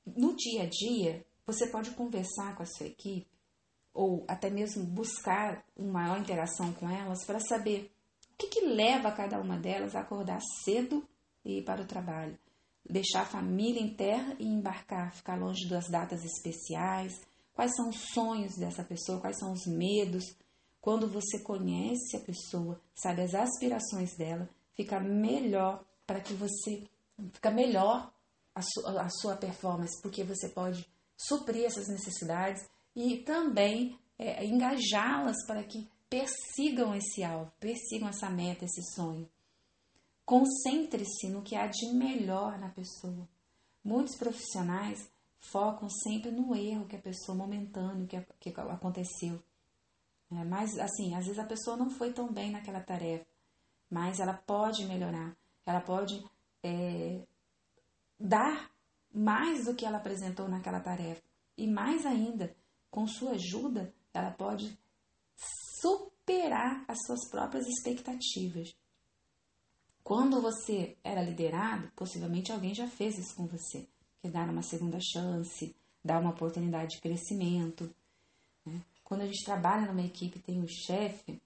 No 0.06 0.36
dia 0.36 0.63
a 0.63 0.70
dia, 0.70 1.25
você 1.46 1.67
pode 1.67 1.91
conversar 1.91 2.56
com 2.56 2.63
a 2.63 2.65
sua 2.65 2.88
equipe 2.88 3.27
ou 3.94 4.24
até 4.27 4.50
mesmo 4.50 4.84
buscar 4.84 5.65
uma 5.75 5.91
maior 5.91 6.20
interação 6.20 6.72
com 6.74 6.89
elas 6.89 7.25
para 7.25 7.39
saber 7.39 7.91
o 8.34 8.38
que, 8.38 8.48
que 8.48 8.62
leva 8.62 9.12
cada 9.12 9.39
uma 9.41 9.58
delas 9.58 9.96
a 9.96 10.01
acordar 10.01 10.39
cedo 10.63 11.03
e 11.48 11.62
para 11.62 11.82
o 11.82 11.88
trabalho. 11.88 12.38
Deixar 12.88 13.22
a 13.22 13.25
família 13.25 13.82
em 13.82 13.94
terra 13.94 14.36
e 14.38 14.46
embarcar, 14.46 15.13
ficar 15.13 15.36
longe 15.36 15.68
das 15.68 15.89
datas 15.89 16.24
especiais, 16.24 17.20
Quais 17.58 17.75
são 17.75 17.89
os 17.89 18.00
sonhos 18.13 18.56
dessa 18.56 18.84
pessoa? 18.84 19.20
Quais 19.20 19.39
são 19.39 19.51
os 19.51 19.66
medos? 19.66 20.24
Quando 20.80 21.10
você 21.10 21.39
conhece 21.39 22.16
a 22.16 22.20
pessoa, 22.20 22.80
sabe 22.94 23.24
as 23.24 23.34
aspirações 23.34 24.16
dela, 24.16 24.48
fica 24.75 25.00
melhor 25.00 25.84
para 26.06 26.22
que 26.22 26.36
você 26.36 26.88
fica 27.34 27.50
melhor 27.50 28.13
a 28.54 28.62
sua, 28.62 29.01
a 29.01 29.10
sua 29.10 29.36
performance, 29.36 30.00
porque 30.04 30.24
você 30.24 30.50
pode 30.50 30.88
suprir 31.18 31.66
essas 31.66 31.88
necessidades 31.88 32.63
e 32.96 33.24
também 33.24 33.98
é, 34.20 34.46
engajá-las 34.46 35.38
para 35.48 35.63
que 35.63 35.89
persigam 36.08 36.94
esse 36.94 37.24
alvo, 37.24 37.51
persigam 37.60 38.08
essa 38.08 38.30
meta, 38.30 38.66
esse 38.66 38.84
sonho. 38.94 39.27
Concentre-se 40.27 41.29
no 41.29 41.41
que 41.41 41.55
há 41.55 41.67
de 41.67 41.93
melhor 41.93 42.60
na 42.60 42.67
pessoa. 42.67 43.25
Muitos 43.81 44.17
profissionais 44.17 45.10
focam 45.39 45.88
sempre 45.89 46.31
no 46.31 46.53
erro 46.53 46.86
que 46.86 46.98
a 46.98 47.01
pessoa 47.01 47.38
momentâneo 47.38 48.05
que, 48.05 48.22
que 48.38 48.60
aconteceu. 48.60 49.41
É, 50.29 50.43
mas, 50.43 50.77
assim, 50.79 51.15
às 51.15 51.24
vezes 51.24 51.39
a 51.39 51.46
pessoa 51.46 51.77
não 51.77 51.89
foi 51.89 52.12
tão 52.12 52.29
bem 52.29 52.51
naquela 52.51 52.81
tarefa, 52.81 53.25
mas 53.89 54.19
ela 54.19 54.34
pode 54.34 54.86
melhorar, 54.86 55.34
ela 55.65 55.79
pode 55.79 56.22
é, 56.62 57.25
dar 58.19 58.69
mais 59.10 59.63
do 59.63 59.75
que 59.75 59.86
ela 59.86 60.00
apresentou 60.00 60.50
naquela 60.50 60.81
tarefa. 60.81 61.24
E 61.57 61.65
mais 61.65 62.05
ainda, 62.05 62.53
com 62.91 63.07
sua 63.07 63.31
ajuda, 63.31 63.93
ela 64.13 64.31
pode 64.31 64.77
superar 65.79 66.84
as 66.86 66.98
suas 67.05 67.29
próprias 67.31 67.65
expectativas. 67.65 68.75
Quando 70.08 70.42
você 70.42 70.96
era 71.04 71.22
liderado, 71.22 71.92
possivelmente 71.94 72.50
alguém 72.50 72.74
já 72.74 72.88
fez 72.88 73.18
isso 73.18 73.36
com 73.36 73.46
você 73.46 73.86
que 74.22 74.28
é 74.28 74.30
dar 74.30 74.50
uma 74.50 74.62
segunda 74.62 74.98
chance, 75.02 75.76
dar 76.02 76.22
uma 76.22 76.30
oportunidade 76.30 76.92
de 76.92 77.02
crescimento. 77.02 77.94
Né? 78.66 78.82
Quando 79.04 79.24
a 79.24 79.26
gente 79.26 79.44
trabalha 79.44 79.86
numa 79.86 80.06
equipe 80.06 80.40
tem 80.40 80.62
um 80.62 80.66
chefe, 80.66 81.42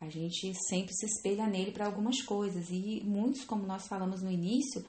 a 0.00 0.08
gente 0.08 0.54
sempre 0.68 0.94
se 0.94 1.04
espelha 1.04 1.48
nele 1.48 1.72
para 1.72 1.86
algumas 1.86 2.22
coisas. 2.22 2.70
E 2.70 3.02
muitos, 3.02 3.44
como 3.44 3.66
nós 3.66 3.88
falamos 3.88 4.22
no 4.22 4.30
início, 4.30 4.88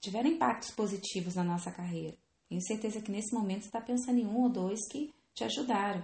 tiveram 0.00 0.30
impactos 0.30 0.70
positivos 0.70 1.34
na 1.34 1.44
nossa 1.44 1.70
carreira. 1.70 2.16
Tenho 2.48 2.62
certeza 2.62 3.02
que 3.02 3.12
nesse 3.12 3.34
momento 3.34 3.64
você 3.64 3.68
está 3.68 3.80
pensando 3.82 4.18
em 4.18 4.26
um 4.26 4.44
ou 4.44 4.48
dois 4.48 4.80
que 4.90 5.12
te 5.34 5.44
ajudaram. 5.44 6.02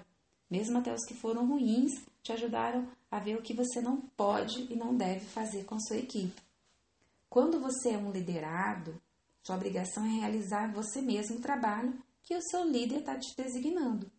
Mesmo 0.53 0.77
até 0.77 0.93
os 0.93 1.03
que 1.07 1.15
foram 1.15 1.47
ruins, 1.47 1.93
te 2.23 2.31
ajudaram 2.31 2.87
a 3.11 3.19
ver 3.19 3.39
o 3.39 3.41
que 3.41 3.55
você 3.55 3.81
não 3.81 4.03
pode 4.15 4.71
e 4.71 4.77
não 4.77 4.95
deve 4.95 5.25
fazer 5.25 5.65
com 5.65 5.77
a 5.77 5.81
sua 5.81 5.97
equipe. 5.97 6.43
Quando 7.27 7.59
você 7.59 7.93
é 7.93 7.97
um 7.97 8.13
liderado, 8.13 9.01
sua 9.43 9.57
obrigação 9.57 10.05
é 10.05 10.11
realizar 10.11 10.71
você 10.71 11.01
mesmo 11.01 11.39
o 11.39 11.41
trabalho 11.41 11.99
que 12.23 12.37
o 12.37 12.43
seu 12.43 12.65
líder 12.65 12.99
está 12.99 13.19
te 13.19 13.35
designando. 13.35 14.13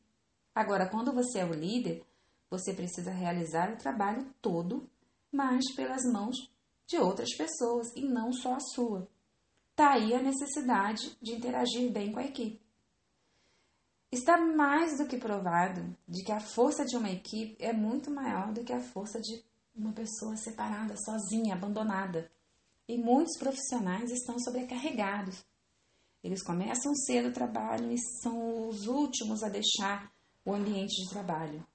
Agora, 0.56 0.90
quando 0.90 1.13
você 1.13 1.38
é 1.38 1.46
o 1.46 1.54
líder, 1.54 2.04
você 2.50 2.74
precisa 2.74 3.12
realizar 3.12 3.72
o 3.72 3.78
trabalho 3.78 4.25
todo, 4.42 4.90
mas 5.32 5.72
pelas 5.75 6.02
mãos 6.12 6.36
de 6.88 6.98
outras 6.98 7.30
pessoas 7.38 7.96
e 7.96 8.02
não 8.02 8.34
só 8.34 8.56
a 8.56 8.60
sua. 8.74 9.08
Está 9.70 9.92
aí 9.92 10.16
a 10.16 10.24
necessidade 10.24 11.16
de 11.22 11.34
interagir 11.34 11.92
bem 11.92 12.12
com 12.12 12.20
a 12.20 12.25
equipe. 12.25 12.60
Está 14.13 14.38
mais 14.38 15.00
do 15.00 15.08
que 15.08 15.17
provado 15.17 15.98
de 16.08 16.24
que 16.24 16.32
a 16.32 16.39
força 16.39 16.86
de 16.86 16.96
uma 16.96 17.10
equipe 17.10 17.58
é 17.58 17.74
muito 17.74 18.12
maior 18.12 18.53
do 18.53 18.63
que 18.63 18.72
a 18.72 18.79
força 18.79 19.20
de 19.20 19.43
uma 19.75 19.91
pessoa 19.91 20.38
separada, 20.38 20.93
sozinha, 21.03 21.55
abandonada 21.55 22.32
e 22.88 22.96
muitos 22.96 23.36
profissionais 23.39 24.12
estão 24.12 24.38
sobrecarregados. 24.38 25.43
Eles 26.24 26.43
começam 26.43 26.93
cedo 26.93 27.29
o 27.29 27.34
trabalho 27.34 27.91
e 27.91 27.98
são 28.22 28.70
os 28.70 28.86
últimos 28.86 29.41
a 29.41 29.50
deixar 29.50 30.13
o 30.46 30.53
ambiente 30.53 30.93
de 31.01 31.10
trabalho. 31.10 31.65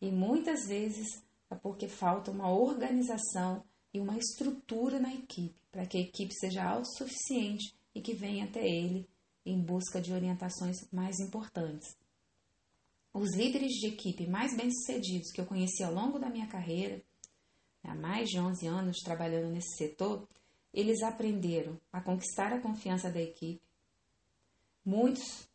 E 0.00 0.10
muitas 0.10 0.66
vezes 0.66 1.22
é 1.48 1.54
porque 1.54 1.86
falta 1.86 2.32
uma 2.32 2.50
organização 2.50 3.62
e 3.92 4.00
uma 4.00 4.18
estrutura 4.18 4.98
na 4.98 5.14
equipe, 5.14 5.54
para 5.70 5.86
que 5.86 5.96
a 5.96 6.00
equipe 6.00 6.34
seja 6.34 6.64
autossuficiente 6.64 7.72
e 7.94 8.00
que 8.00 8.14
venha 8.14 8.46
até 8.46 8.66
ele 8.66 9.08
em 9.44 9.60
busca 9.60 10.00
de 10.00 10.12
orientações 10.12 10.88
mais 10.90 11.18
importantes. 11.20 11.96
Os 13.12 13.36
líderes 13.36 13.72
de 13.72 13.88
equipe 13.88 14.26
mais 14.26 14.56
bem-sucedidos 14.56 15.30
que 15.30 15.40
eu 15.40 15.46
conheci 15.46 15.82
ao 15.84 15.92
longo 15.92 16.18
da 16.18 16.30
minha 16.30 16.46
carreira, 16.46 17.00
há 17.82 17.94
mais 17.94 18.28
de 18.28 18.40
11 18.40 18.66
anos 18.66 18.98
trabalhando 19.04 19.52
nesse 19.52 19.76
setor, 19.76 20.26
eles 20.72 21.02
aprenderam 21.02 21.78
a 21.92 22.00
conquistar 22.00 22.52
a 22.52 22.60
confiança 22.60 23.10
da 23.10 23.20
equipe. 23.20 23.62
Muitos 24.84 25.48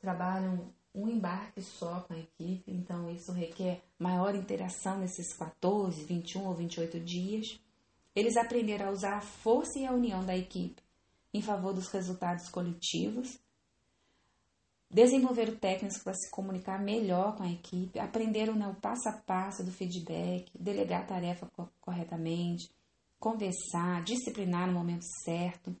trabalham 0.00 0.72
um 0.94 1.08
embarque 1.08 1.62
só 1.62 2.00
com 2.00 2.14
a 2.14 2.18
equipe, 2.18 2.70
então 2.70 3.10
isso 3.10 3.32
requer 3.32 3.82
maior 3.98 4.34
interação 4.34 4.98
nesses 4.98 5.32
14, 5.34 6.04
21 6.04 6.46
ou 6.46 6.54
28 6.54 7.00
dias. 7.00 7.60
Eles 8.14 8.36
aprenderam 8.36 8.88
a 8.88 8.90
usar 8.90 9.16
a 9.16 9.20
força 9.20 9.78
e 9.78 9.86
a 9.86 9.92
união 9.92 10.24
da 10.24 10.36
equipe 10.36 10.83
em 11.34 11.42
favor 11.42 11.74
dos 11.74 11.88
resultados 11.88 12.48
coletivos, 12.48 13.40
desenvolveram 14.88 15.56
técnicas 15.56 16.00
para 16.00 16.14
se 16.14 16.30
comunicar 16.30 16.80
melhor 16.80 17.36
com 17.36 17.42
a 17.42 17.50
equipe, 17.50 17.98
aprenderam 17.98 18.54
né, 18.54 18.68
o 18.68 18.76
passo 18.76 19.08
a 19.08 19.12
passo 19.12 19.64
do 19.64 19.72
feedback, 19.72 20.48
delegar 20.56 21.02
a 21.02 21.06
tarefa 21.06 21.50
corretamente, 21.80 22.70
conversar, 23.18 24.04
disciplinar 24.04 24.68
no 24.68 24.74
momento 24.74 25.04
certo. 25.24 25.76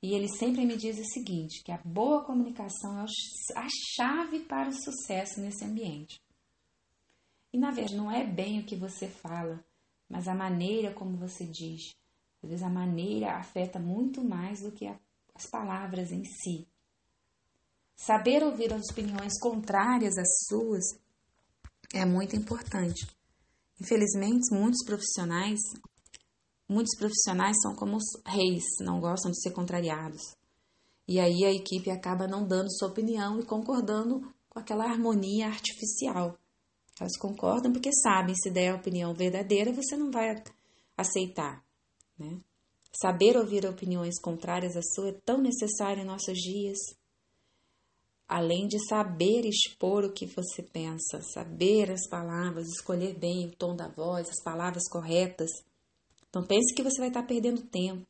E 0.00 0.14
ele 0.14 0.28
sempre 0.28 0.64
me 0.64 0.76
diz 0.76 0.96
o 0.96 1.12
seguinte, 1.12 1.64
que 1.64 1.72
a 1.72 1.80
boa 1.84 2.22
comunicação 2.22 3.00
é 3.00 3.04
a 3.56 3.66
chave 3.96 4.40
para 4.40 4.68
o 4.68 4.72
sucesso 4.72 5.40
nesse 5.40 5.64
ambiente. 5.64 6.22
E 7.52 7.58
na 7.58 7.72
verdade 7.72 7.96
não 7.96 8.12
é 8.12 8.24
bem 8.24 8.60
o 8.60 8.64
que 8.64 8.76
você 8.76 9.08
fala, 9.08 9.64
mas 10.08 10.28
a 10.28 10.34
maneira 10.34 10.94
como 10.94 11.16
você 11.16 11.44
diz. 11.44 11.96
Às 12.44 12.50
vezes 12.50 12.62
a 12.62 12.68
maneira 12.68 13.38
afeta 13.38 13.78
muito 13.78 14.22
mais 14.22 14.60
do 14.60 14.70
que 14.70 14.86
a, 14.86 14.94
as 15.34 15.46
palavras 15.46 16.12
em 16.12 16.24
si. 16.24 16.68
Saber 17.96 18.42
ouvir 18.42 18.70
as 18.74 18.82
opiniões 18.90 19.40
contrárias 19.40 20.18
às 20.18 20.28
suas 20.46 20.84
é 21.94 22.04
muito 22.04 22.36
importante. 22.36 23.06
Infelizmente, 23.80 24.54
muitos 24.54 24.84
profissionais, 24.84 25.58
muitos 26.68 26.94
profissionais 26.98 27.56
são 27.62 27.74
como 27.74 27.96
os 27.96 28.04
reis, 28.26 28.64
não 28.80 29.00
gostam 29.00 29.30
de 29.30 29.40
ser 29.40 29.52
contrariados. 29.52 30.36
E 31.08 31.18
aí 31.18 31.46
a 31.46 31.52
equipe 31.52 31.90
acaba 31.90 32.28
não 32.28 32.46
dando 32.46 32.70
sua 32.72 32.88
opinião 32.88 33.40
e 33.40 33.46
concordando 33.46 34.20
com 34.50 34.58
aquela 34.58 34.84
harmonia 34.84 35.46
artificial. 35.46 36.38
Elas 37.00 37.16
concordam 37.16 37.72
porque 37.72 37.90
sabem 37.90 38.34
se 38.34 38.50
der 38.50 38.72
a 38.72 38.76
opinião 38.76 39.14
verdadeira, 39.14 39.72
você 39.72 39.96
não 39.96 40.10
vai 40.10 40.42
aceitar. 40.94 41.63
Né? 42.18 42.40
Saber 42.92 43.36
ouvir 43.36 43.66
opiniões 43.66 44.20
contrárias 44.20 44.76
à 44.76 44.82
sua 44.82 45.08
é 45.08 45.12
tão 45.12 45.38
necessário 45.38 46.02
em 46.02 46.06
nossos 46.06 46.38
dias. 46.38 46.78
Além 48.28 48.66
de 48.66 48.78
saber 48.86 49.44
expor 49.44 50.04
o 50.04 50.12
que 50.12 50.26
você 50.26 50.62
pensa, 50.62 51.20
saber 51.32 51.90
as 51.90 52.08
palavras, 52.08 52.68
escolher 52.68 53.18
bem 53.18 53.46
o 53.46 53.56
tom 53.56 53.74
da 53.76 53.88
voz, 53.88 54.28
as 54.28 54.42
palavras 54.42 54.88
corretas. 54.88 55.50
Não 56.34 56.44
pense 56.46 56.74
que 56.74 56.82
você 56.82 56.98
vai 56.98 57.08
estar 57.08 57.24
perdendo 57.24 57.62
tempo. 57.62 58.06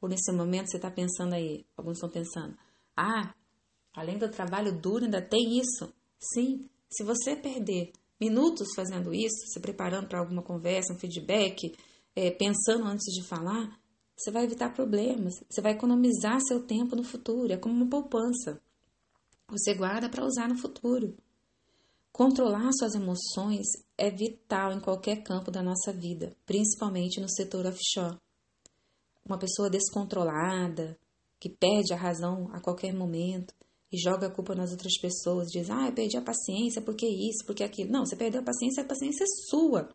Ou 0.00 0.08
nesse 0.08 0.30
momento 0.32 0.70
você 0.70 0.76
está 0.76 0.90
pensando 0.90 1.34
aí, 1.34 1.64
alguns 1.76 1.96
estão 1.96 2.10
pensando, 2.10 2.56
ah, 2.96 3.34
além 3.94 4.18
do 4.18 4.30
trabalho 4.30 4.78
duro, 4.78 5.04
ainda 5.04 5.20
tem 5.20 5.58
isso. 5.58 5.92
Sim, 6.18 6.68
se 6.88 7.02
você 7.02 7.34
perder 7.34 7.92
minutos 8.20 8.68
fazendo 8.74 9.12
isso, 9.12 9.46
se 9.52 9.60
preparando 9.60 10.08
para 10.08 10.20
alguma 10.20 10.42
conversa, 10.42 10.92
um 10.92 10.98
feedback, 10.98 11.74
é, 12.16 12.30
pensando 12.30 12.86
antes 12.86 13.04
de 13.14 13.22
falar, 13.22 13.78
você 14.16 14.30
vai 14.30 14.44
evitar 14.44 14.72
problemas, 14.72 15.34
você 15.48 15.60
vai 15.60 15.72
economizar 15.72 16.40
seu 16.40 16.62
tempo 16.62 16.96
no 16.96 17.04
futuro, 17.04 17.52
é 17.52 17.58
como 17.58 17.74
uma 17.74 17.88
poupança. 17.88 18.58
Você 19.48 19.74
guarda 19.74 20.08
para 20.08 20.24
usar 20.24 20.48
no 20.48 20.58
futuro. 20.58 21.14
Controlar 22.10 22.70
suas 22.72 22.94
emoções 22.94 23.66
é 23.98 24.10
vital 24.10 24.72
em 24.72 24.80
qualquer 24.80 25.22
campo 25.22 25.50
da 25.50 25.62
nossa 25.62 25.92
vida, 25.92 26.34
principalmente 26.46 27.20
no 27.20 27.28
setor 27.28 27.66
offshore. 27.66 28.18
Uma 29.22 29.38
pessoa 29.38 29.68
descontrolada, 29.68 30.98
que 31.38 31.50
perde 31.50 31.92
a 31.92 31.96
razão 31.96 32.48
a 32.52 32.60
qualquer 32.60 32.94
momento 32.94 33.54
e 33.92 33.98
joga 33.98 34.28
a 34.28 34.30
culpa 34.30 34.54
nas 34.54 34.70
outras 34.70 34.98
pessoas, 34.98 35.48
diz: 35.48 35.68
Ah, 35.68 35.88
eu 35.88 35.92
perdi 35.92 36.16
a 36.16 36.22
paciência, 36.22 36.80
porque 36.80 37.06
isso, 37.06 37.44
porque 37.46 37.62
aquilo. 37.62 37.92
Não, 37.92 38.06
você 38.06 38.16
perdeu 38.16 38.40
a 38.40 38.44
paciência, 38.44 38.82
a 38.82 38.86
paciência 38.86 39.24
é 39.24 39.50
sua. 39.50 39.90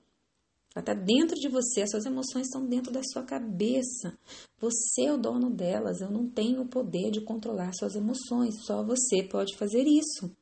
Ela 0.74 0.82
está 0.82 0.94
dentro 0.94 1.36
de 1.36 1.50
você, 1.50 1.82
as 1.82 1.90
suas 1.90 2.06
emoções 2.06 2.48
estão 2.48 2.66
dentro 2.66 2.94
da 2.94 3.02
sua 3.04 3.24
cabeça. 3.24 4.18
Você 4.58 5.04
é 5.04 5.14
o 5.14 5.18
dono 5.18 5.50
delas. 5.50 6.00
Eu 6.00 6.10
não 6.10 6.30
tenho 6.30 6.62
o 6.62 6.68
poder 6.68 7.12
de 7.12 7.22
controlar 7.22 7.74
suas 7.74 7.96
emoções, 7.96 8.56
só 8.66 8.84
você 8.84 9.24
pode 9.24 9.58
fazer 9.58 9.84
isso. 9.86 10.34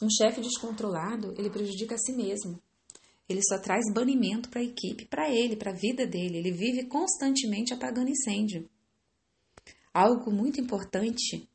Um 0.00 0.08
chefe 0.08 0.40
descontrolado, 0.40 1.34
ele 1.36 1.50
prejudica 1.50 1.96
a 1.96 1.98
si 1.98 2.12
mesmo. 2.12 2.60
Ele 3.28 3.40
só 3.42 3.58
traz 3.58 3.92
banimento 3.92 4.48
para 4.48 4.60
a 4.60 4.64
equipe, 4.64 5.04
para 5.04 5.28
ele, 5.28 5.56
para 5.56 5.72
a 5.72 5.76
vida 5.76 6.06
dele. 6.06 6.38
Ele 6.38 6.52
vive 6.52 6.86
constantemente 6.86 7.74
apagando 7.74 8.08
incêndio. 8.08 8.70
Algo 9.92 10.30
muito 10.30 10.60
importante 10.60 11.48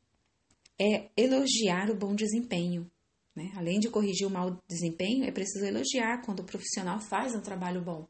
é 0.78 1.08
elogiar 1.16 1.90
o 1.90 1.96
bom 1.96 2.14
desempenho. 2.14 2.90
Né? 3.34 3.52
Além 3.56 3.80
de 3.80 3.90
corrigir 3.90 4.26
o 4.26 4.30
mau 4.30 4.58
desempenho, 4.68 5.24
é 5.24 5.32
preciso 5.32 5.64
elogiar 5.64 6.22
quando 6.24 6.40
o 6.40 6.44
profissional 6.44 7.00
faz 7.00 7.34
um 7.34 7.40
trabalho 7.40 7.82
bom. 7.82 8.06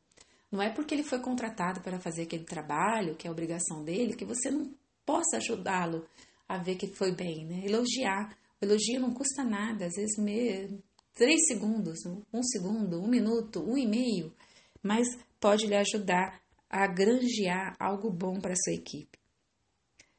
Não 0.51 0.63
é 0.63 0.71
porque 0.71 0.95
ele 0.95 1.03
foi 1.03 1.19
contratado 1.21 1.81
para 1.81 1.99
fazer 1.99 2.23
aquele 2.23 2.45
trabalho, 2.45 3.17
que 3.17 3.27
é 3.27 3.31
obrigação 3.31 3.83
dele, 3.83 4.15
que 4.15 4.25
você 4.25 4.51
não 4.51 4.73
possa 5.05 5.39
ajudá-lo 5.39 6.07
a 6.49 6.59
ver 6.59 6.77
que 6.77 6.87
foi 6.87 7.13
bem. 7.13 7.47
Né? 7.47 7.65
Elogiar. 7.65 8.37
O 8.61 8.65
elogio 8.65 9.01
não 9.01 9.13
custa 9.13 9.43
nada, 9.43 9.87
às 9.87 9.95
vezes 9.95 10.17
meio, 10.17 10.83
três 11.15 11.47
segundos, 11.47 11.99
um 12.33 12.43
segundo, 12.43 13.01
um 13.01 13.09
minuto, 13.09 13.63
um 13.63 13.77
e 13.77 13.87
meio, 13.87 14.33
mas 14.83 15.07
pode 15.41 15.67
lhe 15.67 15.77
ajudar 15.77 16.41
a 16.69 16.87
granjear 16.87 17.77
algo 17.79 18.11
bom 18.11 18.41
para 18.41 18.55
sua 18.57 18.75
equipe. 18.75 19.19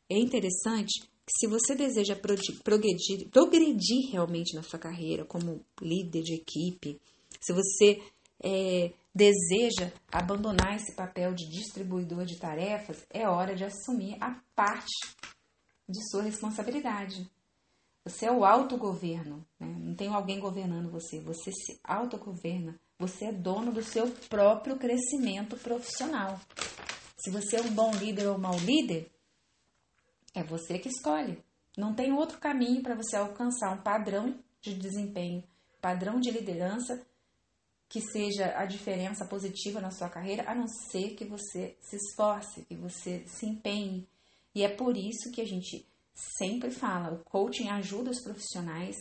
É 0.10 0.18
interessante 0.18 1.10
se 1.28 1.48
você 1.48 1.76
deseja 1.76 2.16
progredir, 2.16 3.30
progredir 3.32 4.12
realmente 4.12 4.56
na 4.56 4.62
sua 4.62 4.78
carreira 4.78 5.26
como 5.26 5.66
líder 5.82 6.22
de 6.22 6.36
equipe, 6.36 7.00
se 7.42 7.52
você 7.52 8.02
é, 8.44 8.92
deseja 9.14 9.92
abandonar 10.12 10.76
esse 10.76 10.94
papel 10.94 11.34
de 11.34 11.50
distribuidor 11.50 12.26
de 12.26 12.38
tarefas, 12.38 13.06
é 13.10 13.28
hora 13.28 13.56
de 13.56 13.64
assumir 13.64 14.18
a 14.22 14.40
parte 14.56 14.94
de 15.88 16.00
sua 16.10 16.24
responsabilidade. 16.24 17.28
Você 18.04 18.28
é 18.28 18.32
o 18.32 18.46
autogoverno, 18.46 19.44
né? 19.60 19.76
não 19.80 19.96
tem 19.96 20.10
alguém 20.10 20.40
governando 20.40 20.92
você, 20.92 21.20
você 21.20 21.52
se 21.52 21.80
autogoverna, 21.84 22.80
você 23.00 23.26
é 23.26 23.32
dono 23.32 23.72
do 23.72 23.82
seu 23.82 24.08
próprio 24.30 24.78
crescimento 24.78 25.58
profissional. 25.58 26.40
Se 27.18 27.32
você 27.32 27.58
é 27.58 27.62
um 27.62 27.74
bom 27.74 27.92
líder 27.96 28.28
ou 28.28 28.36
um 28.36 28.40
mau 28.40 28.60
líder, 28.60 29.10
é 30.36 30.44
você 30.44 30.78
que 30.78 30.90
escolhe. 30.90 31.42
Não 31.78 31.94
tem 31.94 32.12
outro 32.12 32.38
caminho 32.38 32.84
para 32.84 32.96
você 32.96 33.16
alcançar 33.16 33.72
um 33.72 33.82
padrão 33.82 34.38
de 34.62 34.74
desempenho, 34.74 35.44
padrão 35.82 36.20
de 36.20 36.32
liderança 36.32 37.06
que 37.88 38.02
seja 38.02 38.58
a 38.58 38.66
diferença 38.66 39.26
positiva 39.26 39.80
na 39.80 39.92
sua 39.92 40.10
carreira, 40.10 40.50
a 40.50 40.56
não 40.56 40.68
ser 40.68 41.16
que 41.16 41.24
você 41.24 41.78
se 41.80 41.96
esforce, 41.96 42.66
que 42.66 42.76
você 42.76 43.24
se 43.28 43.46
empenhe. 43.46 44.08
E 44.54 44.64
é 44.64 44.70
por 44.70 44.98
isso 44.98 45.32
que 45.32 45.42
a 45.42 45.46
gente 45.46 45.88
sempre 46.40 46.72
fala, 46.72 47.14
o 47.14 47.24
coaching 47.24 47.70
ajuda 47.70 48.10
os 48.10 48.22
profissionais, 48.22 48.96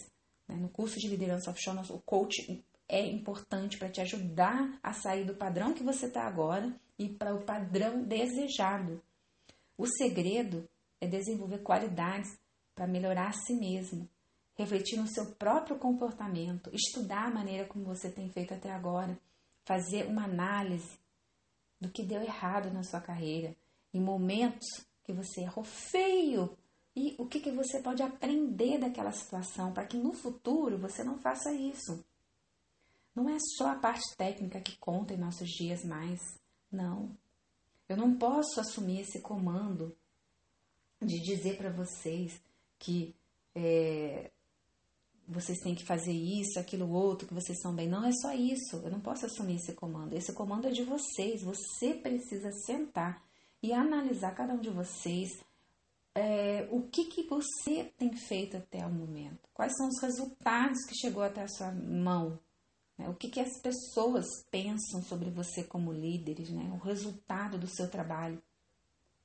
né? 0.46 0.56
no 0.56 0.68
curso 0.68 0.98
de 0.98 1.08
liderança 1.08 1.50
offshore, 1.50 1.90
o 1.90 2.00
coaching 2.00 2.62
é 2.88 3.04
importante 3.06 3.78
para 3.78 3.88
te 3.88 4.00
ajudar 4.00 4.78
a 4.82 4.92
sair 4.92 5.24
do 5.24 5.34
padrão 5.34 5.72
que 5.72 5.82
você 5.82 6.06
está 6.06 6.26
agora 6.26 6.74
e 6.98 7.08
para 7.08 7.34
o 7.34 7.42
padrão 7.44 8.02
desejado. 8.02 9.02
O 9.78 9.86
segredo 9.86 10.68
é 11.04 11.08
desenvolver 11.08 11.58
qualidades 11.58 12.38
para 12.74 12.86
melhorar 12.86 13.28
a 13.28 13.32
si 13.32 13.54
mesmo, 13.54 14.08
refletir 14.56 14.98
no 14.98 15.06
seu 15.06 15.26
próprio 15.34 15.78
comportamento, 15.78 16.70
estudar 16.72 17.26
a 17.26 17.30
maneira 17.30 17.66
como 17.66 17.84
você 17.84 18.10
tem 18.10 18.28
feito 18.30 18.54
até 18.54 18.70
agora, 18.72 19.18
fazer 19.64 20.06
uma 20.06 20.24
análise 20.24 20.98
do 21.80 21.90
que 21.90 22.02
deu 22.02 22.22
errado 22.22 22.72
na 22.72 22.82
sua 22.82 23.00
carreira, 23.00 23.54
em 23.92 24.00
momentos 24.00 24.66
que 25.04 25.12
você 25.12 25.42
errou 25.42 25.64
feio 25.64 26.56
e 26.96 27.14
o 27.18 27.26
que, 27.26 27.40
que 27.40 27.50
você 27.50 27.80
pode 27.80 28.02
aprender 28.02 28.78
daquela 28.78 29.12
situação 29.12 29.72
para 29.72 29.86
que 29.86 29.96
no 29.96 30.12
futuro 30.12 30.78
você 30.78 31.02
não 31.02 31.18
faça 31.18 31.52
isso. 31.52 32.04
Não 33.14 33.28
é 33.28 33.36
só 33.56 33.68
a 33.68 33.76
parte 33.76 34.16
técnica 34.16 34.60
que 34.60 34.76
conta 34.78 35.14
em 35.14 35.18
nossos 35.18 35.48
dias 35.48 35.84
mais. 35.84 36.20
Não. 36.70 37.16
Eu 37.88 37.96
não 37.96 38.16
posso 38.16 38.60
assumir 38.60 39.00
esse 39.00 39.20
comando 39.20 39.96
de 41.04 41.20
dizer 41.20 41.56
para 41.56 41.70
vocês 41.70 42.40
que 42.78 43.14
é, 43.54 44.30
vocês 45.26 45.58
têm 45.60 45.74
que 45.74 45.84
fazer 45.84 46.12
isso, 46.12 46.58
aquilo, 46.58 46.90
outro, 46.90 47.26
que 47.26 47.34
vocês 47.34 47.58
são 47.60 47.74
bem. 47.74 47.88
Não 47.88 48.04
é 48.04 48.12
só 48.12 48.32
isso. 48.32 48.76
Eu 48.76 48.90
não 48.90 49.00
posso 49.00 49.26
assumir 49.26 49.56
esse 49.56 49.72
comando. 49.72 50.14
Esse 50.14 50.32
comando 50.32 50.66
é 50.66 50.70
de 50.70 50.82
vocês. 50.82 51.42
Você 51.42 51.94
precisa 51.94 52.50
sentar 52.66 53.22
e 53.62 53.72
analisar 53.72 54.34
cada 54.34 54.52
um 54.52 54.60
de 54.60 54.70
vocês 54.70 55.30
é, 56.14 56.68
o 56.70 56.82
que, 56.82 57.06
que 57.06 57.22
você 57.24 57.92
tem 57.98 58.14
feito 58.14 58.56
até 58.56 58.86
o 58.86 58.92
momento. 58.92 59.48
Quais 59.52 59.74
são 59.76 59.88
os 59.88 60.00
resultados 60.00 60.84
que 60.84 60.94
chegou 60.94 61.22
até 61.22 61.42
a 61.42 61.48
sua 61.48 61.72
mão. 61.72 62.38
Né? 62.96 63.08
O 63.08 63.14
que, 63.14 63.28
que 63.28 63.40
as 63.40 63.60
pessoas 63.60 64.26
pensam 64.50 65.02
sobre 65.02 65.30
você 65.30 65.64
como 65.64 65.92
líderes, 65.92 66.50
né? 66.50 66.70
o 66.72 66.84
resultado 66.84 67.58
do 67.58 67.66
seu 67.66 67.88
trabalho. 67.88 68.40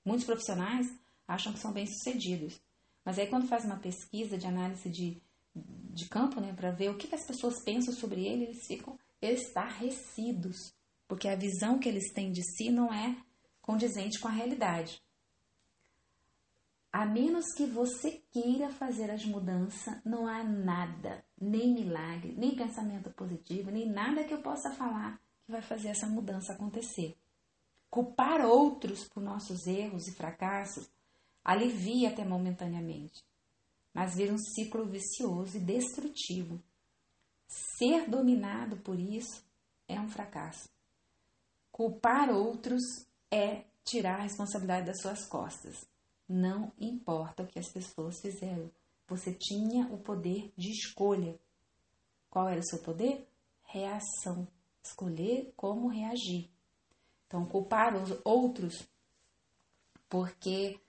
Muitos 0.04 0.26
profissionais 0.26 0.88
acham 1.30 1.54
que 1.54 1.60
são 1.60 1.72
bem-sucedidos. 1.72 2.60
Mas 3.06 3.20
aí, 3.20 3.28
quando 3.28 3.48
faz 3.48 3.64
uma 3.64 3.78
pesquisa 3.78 4.36
de 4.38 4.48
análise 4.48 4.90
de, 4.90 5.22
de 5.56 6.10
campo, 6.10 6.42
né, 6.42 6.54
para 6.54 6.72
ver 6.72 6.90
o 6.90 6.98
que, 6.98 7.08
que 7.08 7.16
as 7.16 7.26
pessoas 7.26 7.64
pensam 7.64 7.94
sobre 7.94 8.26
ele, 8.26 8.46
eles 8.46 8.66
ficam 8.66 8.98
estarrecidos, 9.22 10.74
porque 11.08 11.28
a 11.28 11.36
visão 11.36 11.78
que 11.78 11.88
eles 11.88 12.12
têm 12.14 12.32
de 12.32 12.42
si 12.44 12.72
não 12.72 12.92
é 12.92 13.16
condizente 13.62 14.20
com 14.20 14.28
a 14.28 14.32
realidade. 14.32 15.02
A 16.92 17.06
menos 17.06 17.46
que 17.56 17.68
você 17.68 18.24
queira 18.32 18.70
fazer 18.72 19.12
as 19.12 19.24
mudanças, 19.24 20.02
não 20.04 20.28
há 20.28 20.44
nada, 20.44 21.24
nem 21.40 21.72
milagre, 21.72 22.34
nem 22.36 22.56
pensamento 22.56 23.12
positivo, 23.12 23.70
nem 23.70 23.88
nada 23.88 24.24
que 24.24 24.34
eu 24.34 24.42
possa 24.42 24.72
falar 24.72 25.22
que 25.46 25.52
vai 25.52 25.62
fazer 25.62 25.90
essa 25.90 26.08
mudança 26.08 26.54
acontecer. 26.54 27.16
Culpar 27.92 28.42
outros 28.42 29.08
por 29.08 29.22
nossos 29.22 29.68
erros 29.68 30.08
e 30.08 30.16
fracassos 30.16 30.90
alivia 31.52 32.10
até 32.10 32.24
momentaneamente, 32.24 33.24
mas 33.92 34.16
vira 34.16 34.32
um 34.32 34.38
ciclo 34.38 34.86
vicioso 34.86 35.58
e 35.58 35.60
destrutivo. 35.60 36.62
Ser 37.48 38.08
dominado 38.08 38.78
por 38.78 39.00
isso 39.00 39.44
é 39.88 40.00
um 40.00 40.08
fracasso. 40.08 40.70
Culpar 41.72 42.30
outros 42.30 42.84
é 43.32 43.64
tirar 43.84 44.20
a 44.20 44.24
responsabilidade 44.24 44.86
das 44.86 45.02
suas 45.02 45.26
costas. 45.26 45.88
Não 46.28 46.72
importa 46.80 47.42
o 47.42 47.48
que 47.48 47.58
as 47.58 47.72
pessoas 47.72 48.20
fizeram. 48.22 48.70
Você 49.08 49.34
tinha 49.34 49.88
o 49.88 49.98
poder 49.98 50.54
de 50.56 50.70
escolha. 50.70 51.40
Qual 52.30 52.48
era 52.48 52.60
o 52.60 52.68
seu 52.68 52.78
poder? 52.78 53.28
Reação. 53.64 54.48
Escolher 54.84 55.52
como 55.56 55.88
reagir. 55.88 56.48
Então, 57.26 57.44
culpar 57.44 57.96
os 57.96 58.20
outros 58.24 58.88
porque 60.08 60.80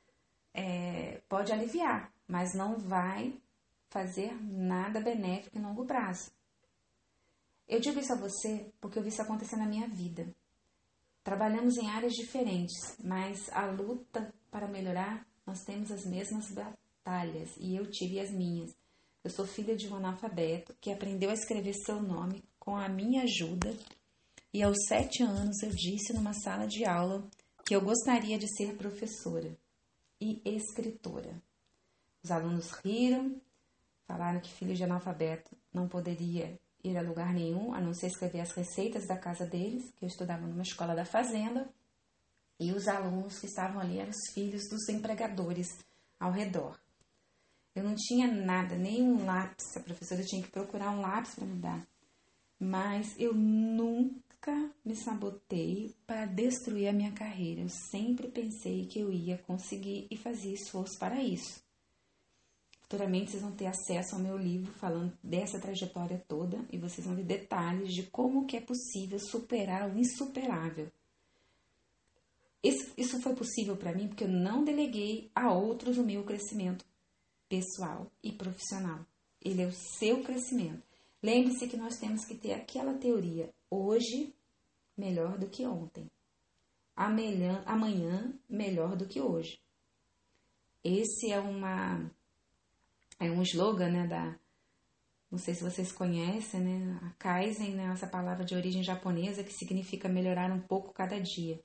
é, 0.54 1.20
pode 1.28 1.52
aliviar, 1.52 2.12
mas 2.26 2.54
não 2.54 2.78
vai 2.78 3.34
fazer 3.88 4.32
nada 4.42 5.00
benéfico 5.00 5.58
em 5.58 5.62
longo 5.62 5.84
prazo. 5.84 6.30
Eu 7.68 7.80
digo 7.80 8.00
isso 8.00 8.12
a 8.12 8.16
você 8.16 8.72
porque 8.80 8.98
eu 8.98 9.02
vi 9.02 9.08
isso 9.08 9.22
acontecer 9.22 9.56
na 9.56 9.66
minha 9.66 9.88
vida. 9.88 10.28
Trabalhamos 11.22 11.76
em 11.76 11.88
áreas 11.88 12.14
diferentes, 12.14 12.96
mas 13.02 13.48
a 13.52 13.66
luta 13.66 14.32
para 14.50 14.66
melhorar, 14.66 15.26
nós 15.46 15.62
temos 15.62 15.90
as 15.90 16.04
mesmas 16.04 16.50
batalhas 16.50 17.50
e 17.58 17.76
eu 17.76 17.88
tive 17.90 18.18
as 18.18 18.30
minhas. 18.30 18.74
Eu 19.22 19.30
sou 19.30 19.46
filha 19.46 19.76
de 19.76 19.88
um 19.88 19.96
analfabeto 19.96 20.74
que 20.80 20.90
aprendeu 20.90 21.30
a 21.30 21.34
escrever 21.34 21.74
seu 21.74 22.00
nome 22.00 22.42
com 22.58 22.76
a 22.76 22.88
minha 22.88 23.22
ajuda 23.22 23.76
e 24.52 24.62
aos 24.62 24.76
sete 24.88 25.22
anos 25.22 25.62
eu 25.62 25.70
disse 25.70 26.12
numa 26.12 26.32
sala 26.32 26.66
de 26.66 26.84
aula 26.84 27.24
que 27.64 27.76
eu 27.76 27.80
gostaria 27.80 28.38
de 28.38 28.48
ser 28.56 28.76
professora 28.76 29.56
e 30.20 30.42
escritora. 30.44 31.40
Os 32.22 32.30
alunos 32.30 32.70
riram, 32.72 33.40
falaram 34.06 34.40
que 34.40 34.52
filho 34.52 34.74
de 34.74 34.84
analfabeto 34.84 35.56
não 35.72 35.88
poderia 35.88 36.58
ir 36.82 36.96
a 36.96 37.02
lugar 37.02 37.32
nenhum, 37.32 37.72
a 37.72 37.80
não 37.80 37.94
ser 37.94 38.08
escrever 38.08 38.40
as 38.40 38.52
receitas 38.52 39.06
da 39.06 39.16
casa 39.16 39.46
deles, 39.46 39.90
que 39.96 40.04
eu 40.04 40.08
estudava 40.08 40.46
numa 40.46 40.62
escola 40.62 40.94
da 40.94 41.04
fazenda, 41.04 41.68
e 42.58 42.72
os 42.72 42.88
alunos 42.88 43.38
que 43.38 43.46
estavam 43.46 43.80
ali 43.80 43.98
eram 43.98 44.10
os 44.10 44.32
filhos 44.34 44.68
dos 44.68 44.88
empregadores 44.88 45.66
ao 46.18 46.30
redor. 46.30 46.78
Eu 47.74 47.84
não 47.84 47.94
tinha 47.94 48.26
nada, 48.26 48.76
nem 48.76 49.02
um 49.02 49.24
lápis, 49.24 49.76
a 49.76 49.80
professora 49.80 50.22
tinha 50.24 50.42
que 50.42 50.50
procurar 50.50 50.90
um 50.90 51.00
lápis 51.00 51.34
para 51.34 51.46
me 51.46 51.58
dar. 51.58 51.86
Mas 52.58 53.18
eu 53.18 53.32
nunca 53.32 54.29
me 54.84 54.96
sabotei 54.96 55.94
para 56.06 56.24
destruir 56.26 56.88
a 56.88 56.92
minha 56.92 57.12
carreira. 57.12 57.60
Eu 57.60 57.68
sempre 57.68 58.28
pensei 58.28 58.86
que 58.86 58.98
eu 58.98 59.12
ia 59.12 59.38
conseguir 59.38 60.06
e 60.10 60.16
fazia 60.16 60.54
esforço 60.54 60.98
para 60.98 61.22
isso. 61.22 61.62
Futuramente 62.80 63.30
vocês 63.30 63.42
vão 63.42 63.52
ter 63.52 63.66
acesso 63.66 64.16
ao 64.16 64.20
meu 64.20 64.36
livro 64.36 64.72
falando 64.72 65.16
dessa 65.22 65.60
trajetória 65.60 66.24
toda 66.26 66.58
e 66.72 66.78
vocês 66.78 67.06
vão 67.06 67.14
ver 67.14 67.24
detalhes 67.24 67.94
de 67.94 68.02
como 68.04 68.46
que 68.46 68.56
é 68.56 68.60
possível 68.60 69.18
superar 69.20 69.88
o 69.88 69.96
insuperável. 69.96 70.90
Isso, 72.62 72.92
isso 72.96 73.20
foi 73.22 73.34
possível 73.34 73.76
para 73.76 73.94
mim 73.94 74.08
porque 74.08 74.24
eu 74.24 74.28
não 74.28 74.64
deleguei 74.64 75.30
a 75.34 75.52
outros 75.52 75.98
o 75.98 76.02
meu 76.02 76.24
crescimento 76.24 76.84
pessoal 77.48 78.10
e 78.22 78.32
profissional. 78.32 79.06
Ele 79.40 79.62
é 79.62 79.66
o 79.66 79.72
seu 79.72 80.22
crescimento. 80.22 80.89
Lembre-se 81.22 81.68
que 81.68 81.76
nós 81.76 81.98
temos 81.98 82.24
que 82.24 82.34
ter 82.34 82.52
aquela 82.52 82.94
teoria 82.94 83.52
hoje 83.70 84.34
melhor 84.96 85.38
do 85.38 85.48
que 85.48 85.66
ontem. 85.66 86.10
Amanhã, 86.96 88.38
melhor 88.48 88.96
do 88.96 89.06
que 89.06 89.20
hoje. 89.20 89.60
Esse 90.82 91.30
é 91.30 91.38
uma 91.38 92.10
é 93.18 93.30
um 93.30 93.42
slogan, 93.42 93.90
né, 93.90 94.06
da 94.06 94.38
não 95.30 95.38
sei 95.38 95.54
se 95.54 95.62
vocês 95.62 95.92
conhecem, 95.92 96.60
né, 96.60 96.98
a 97.02 97.10
Kaizen, 97.10 97.74
né, 97.74 97.84
essa 97.92 98.06
palavra 98.06 98.44
de 98.44 98.54
origem 98.56 98.82
japonesa 98.82 99.44
que 99.44 99.52
significa 99.52 100.08
melhorar 100.08 100.50
um 100.50 100.60
pouco 100.60 100.92
cada 100.92 101.20
dia. 101.20 101.62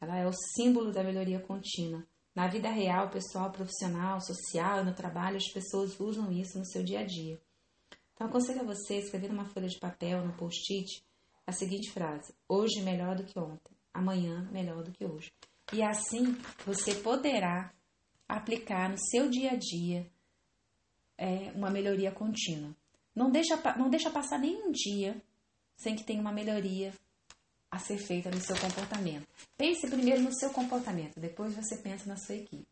Ela 0.00 0.18
é 0.18 0.26
o 0.26 0.32
símbolo 0.32 0.92
da 0.92 1.02
melhoria 1.02 1.40
contínua. 1.40 2.06
Na 2.34 2.46
vida 2.46 2.68
real, 2.68 3.08
pessoal, 3.08 3.50
profissional, 3.50 4.20
social 4.20 4.84
no 4.84 4.94
trabalho, 4.94 5.38
as 5.38 5.50
pessoas 5.50 5.98
usam 5.98 6.30
isso 6.30 6.58
no 6.58 6.66
seu 6.66 6.84
dia 6.84 7.00
a 7.00 7.04
dia. 7.04 7.40
Então, 8.18 8.26
aconselho 8.26 8.62
a 8.62 8.64
você 8.64 8.94
a 8.94 8.98
escrever 8.98 9.28
numa 9.28 9.44
folha 9.44 9.68
de 9.68 9.78
papel, 9.78 10.26
no 10.26 10.32
post-it, 10.32 11.04
a 11.46 11.52
seguinte 11.52 11.92
frase: 11.92 12.34
Hoje 12.48 12.82
melhor 12.82 13.14
do 13.14 13.22
que 13.22 13.38
ontem, 13.38 13.72
amanhã 13.94 14.42
melhor 14.50 14.82
do 14.82 14.90
que 14.90 15.04
hoje. 15.04 15.32
E 15.72 15.80
assim 15.84 16.36
você 16.66 16.96
poderá 16.96 17.72
aplicar 18.28 18.90
no 18.90 18.98
seu 18.98 19.30
dia 19.30 19.52
a 19.52 19.56
dia 19.56 20.04
é, 21.16 21.52
uma 21.54 21.70
melhoria 21.70 22.10
contínua. 22.10 22.74
Não 23.14 23.30
deixa, 23.30 23.56
não 23.76 23.88
deixa 23.88 24.10
passar 24.10 24.40
nenhum 24.40 24.72
dia 24.72 25.22
sem 25.76 25.94
que 25.94 26.02
tenha 26.02 26.20
uma 26.20 26.32
melhoria 26.32 26.92
a 27.70 27.78
ser 27.78 27.98
feita 27.98 28.30
no 28.30 28.40
seu 28.40 28.58
comportamento. 28.58 29.28
Pense 29.56 29.88
primeiro 29.88 30.22
no 30.22 30.34
seu 30.34 30.50
comportamento, 30.50 31.20
depois 31.20 31.54
você 31.54 31.76
pensa 31.76 32.08
na 32.08 32.16
sua 32.16 32.34
equipe. 32.34 32.66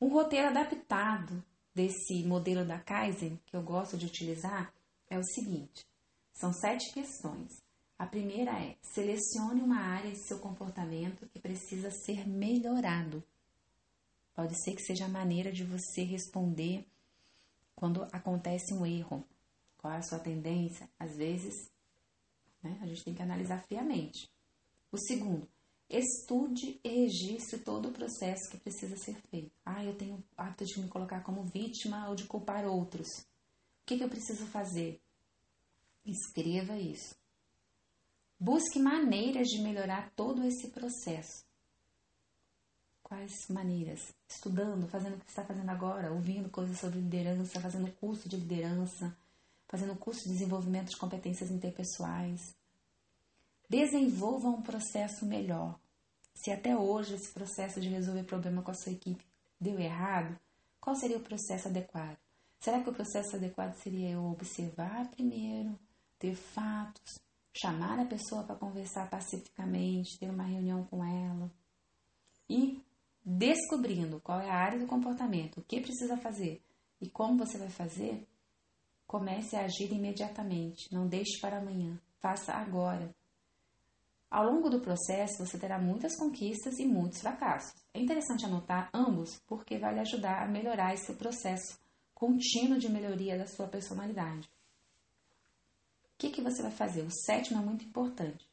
Um 0.00 0.06
roteiro 0.06 0.46
adaptado 0.46 1.42
desse 1.78 2.24
modelo 2.24 2.66
da 2.66 2.80
Kaizen, 2.80 3.38
que 3.46 3.54
eu 3.54 3.62
gosto 3.62 3.96
de 3.96 4.04
utilizar, 4.04 4.74
é 5.08 5.16
o 5.16 5.22
seguinte: 5.22 5.86
são 6.32 6.52
sete 6.52 6.92
questões. 6.92 7.62
A 7.96 8.04
primeira 8.04 8.50
é: 8.50 8.76
selecione 8.82 9.62
uma 9.62 9.78
área 9.78 10.10
de 10.10 10.26
seu 10.26 10.40
comportamento 10.40 11.28
que 11.28 11.38
precisa 11.38 11.88
ser 11.88 12.26
melhorado. 12.26 13.22
Pode 14.34 14.60
ser 14.60 14.74
que 14.74 14.82
seja 14.82 15.04
a 15.04 15.08
maneira 15.08 15.52
de 15.52 15.62
você 15.62 16.02
responder 16.02 16.84
quando 17.76 18.02
acontece 18.10 18.74
um 18.74 18.84
erro. 18.84 19.24
Qual 19.76 19.92
é 19.92 19.98
a 19.98 20.02
sua 20.02 20.18
tendência? 20.18 20.90
Às 20.98 21.16
vezes, 21.16 21.70
né, 22.60 22.76
a 22.82 22.86
gente 22.86 23.04
tem 23.04 23.14
que 23.14 23.22
analisar 23.22 23.62
friamente. 23.62 24.28
O 24.90 24.98
segundo, 24.98 25.48
estude 25.88 26.78
e 26.84 26.88
registre 26.88 27.58
todo 27.60 27.88
o 27.88 27.92
processo 27.92 28.50
que 28.50 28.58
precisa 28.58 28.96
ser 28.96 29.16
feito. 29.30 29.52
Ah, 29.64 29.84
eu 29.84 29.96
tenho 29.96 30.16
o 30.16 30.24
hábito 30.36 30.64
de 30.64 30.80
me 30.80 30.88
colocar 30.88 31.22
como 31.22 31.44
vítima 31.44 32.08
ou 32.08 32.14
de 32.14 32.24
culpar 32.24 32.66
outros. 32.66 33.08
O 33.82 33.86
que, 33.86 33.96
que 33.96 34.04
eu 34.04 34.08
preciso 34.08 34.46
fazer? 34.46 35.00
Escreva 36.04 36.76
isso. 36.76 37.14
Busque 38.38 38.78
maneiras 38.78 39.48
de 39.48 39.62
melhorar 39.62 40.10
todo 40.14 40.44
esse 40.44 40.68
processo. 40.68 41.44
Quais 43.02 43.48
maneiras? 43.48 44.14
Estudando, 44.28 44.86
fazendo 44.86 45.16
o 45.16 45.20
que 45.20 45.30
está 45.30 45.42
fazendo 45.42 45.70
agora, 45.70 46.12
ouvindo 46.12 46.50
coisas 46.50 46.78
sobre 46.78 47.00
liderança, 47.00 47.60
fazendo 47.60 47.90
curso 47.92 48.28
de 48.28 48.36
liderança, 48.36 49.16
fazendo 49.66 49.96
curso 49.96 50.24
de 50.24 50.34
desenvolvimento 50.34 50.90
de 50.90 50.96
competências 50.98 51.50
interpessoais. 51.50 52.54
Desenvolva 53.68 54.48
um 54.48 54.62
processo 54.62 55.26
melhor. 55.26 55.78
Se 56.34 56.50
até 56.50 56.76
hoje 56.76 57.14
esse 57.14 57.32
processo 57.32 57.80
de 57.80 57.88
resolver 57.88 58.24
problema 58.24 58.62
com 58.62 58.70
a 58.70 58.74
sua 58.74 58.92
equipe 58.92 59.24
deu 59.60 59.78
errado, 59.78 60.38
qual 60.80 60.96
seria 60.96 61.18
o 61.18 61.22
processo 61.22 61.68
adequado? 61.68 62.16
Será 62.60 62.82
que 62.82 62.88
o 62.88 62.94
processo 62.94 63.36
adequado 63.36 63.74
seria 63.74 64.10
eu 64.10 64.24
observar 64.24 65.10
primeiro, 65.10 65.78
ter 66.18 66.34
fatos, 66.34 67.18
chamar 67.52 67.98
a 67.98 68.06
pessoa 68.06 68.42
para 68.44 68.56
conversar 68.56 69.10
pacificamente, 69.10 70.18
ter 70.18 70.30
uma 70.30 70.44
reunião 70.44 70.84
com 70.84 71.04
ela 71.04 71.50
e 72.48 72.82
descobrindo 73.24 74.20
qual 74.20 74.40
é 74.40 74.48
a 74.48 74.56
área 74.56 74.78
do 74.78 74.86
comportamento, 74.86 75.58
o 75.58 75.64
que 75.64 75.80
precisa 75.80 76.16
fazer 76.16 76.62
e 77.00 77.08
como 77.10 77.44
você 77.44 77.58
vai 77.58 77.68
fazer, 77.68 78.26
comece 79.06 79.56
a 79.56 79.64
agir 79.64 79.92
imediatamente, 79.92 80.92
não 80.92 81.06
deixe 81.06 81.38
para 81.40 81.58
amanhã, 81.58 82.00
faça 82.18 82.52
agora. 82.54 83.14
Ao 84.30 84.44
longo 84.44 84.68
do 84.68 84.80
processo, 84.80 85.44
você 85.44 85.58
terá 85.58 85.78
muitas 85.78 86.16
conquistas 86.16 86.78
e 86.78 86.86
muitos 86.86 87.20
fracassos. 87.20 87.74
É 87.94 88.00
interessante 88.00 88.44
anotar 88.44 88.90
ambos 88.92 89.40
porque 89.46 89.78
vai 89.78 89.94
lhe 89.94 90.00
ajudar 90.00 90.42
a 90.42 90.48
melhorar 90.48 90.92
esse 90.92 91.14
processo 91.14 91.78
contínuo 92.14 92.78
de 92.78 92.90
melhoria 92.90 93.38
da 93.38 93.46
sua 93.46 93.66
personalidade. 93.66 94.48
O 96.04 96.18
que, 96.18 96.30
que 96.30 96.42
você 96.42 96.62
vai 96.62 96.72
fazer? 96.72 97.02
O 97.02 97.10
sétimo 97.10 97.60
é 97.60 97.64
muito 97.64 97.84
importante. 97.84 98.46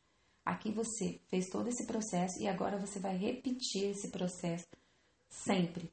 Aqui 0.45 0.71
você 0.71 1.19
fez 1.27 1.47
todo 1.49 1.67
esse 1.67 1.85
processo 1.85 2.39
e 2.39 2.47
agora 2.47 2.77
você 2.77 2.99
vai 2.99 3.17
repetir 3.17 3.89
esse 3.89 4.09
processo 4.11 4.67
sempre. 5.27 5.91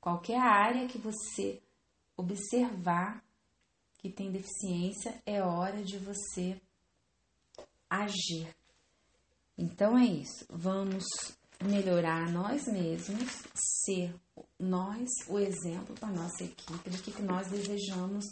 Qualquer 0.00 0.40
área 0.40 0.88
que 0.88 0.98
você 0.98 1.62
observar 2.16 3.22
que 4.00 4.08
tem 4.08 4.32
deficiência, 4.32 5.20
é 5.26 5.42
hora 5.42 5.82
de 5.82 5.98
você 5.98 6.58
agir. 7.88 8.48
Então 9.60 9.98
é 9.98 10.06
isso. 10.06 10.46
Vamos 10.48 11.04
melhorar 11.62 12.32
nós 12.32 12.66
mesmos, 12.66 13.42
ser 13.84 14.14
nós 14.58 15.06
o 15.28 15.38
exemplo 15.38 15.94
para 16.00 16.08
nossa 16.08 16.42
equipe 16.44 16.88
do 16.88 16.96
que, 16.96 17.12
que 17.12 17.20
nós 17.20 17.46
desejamos 17.48 18.24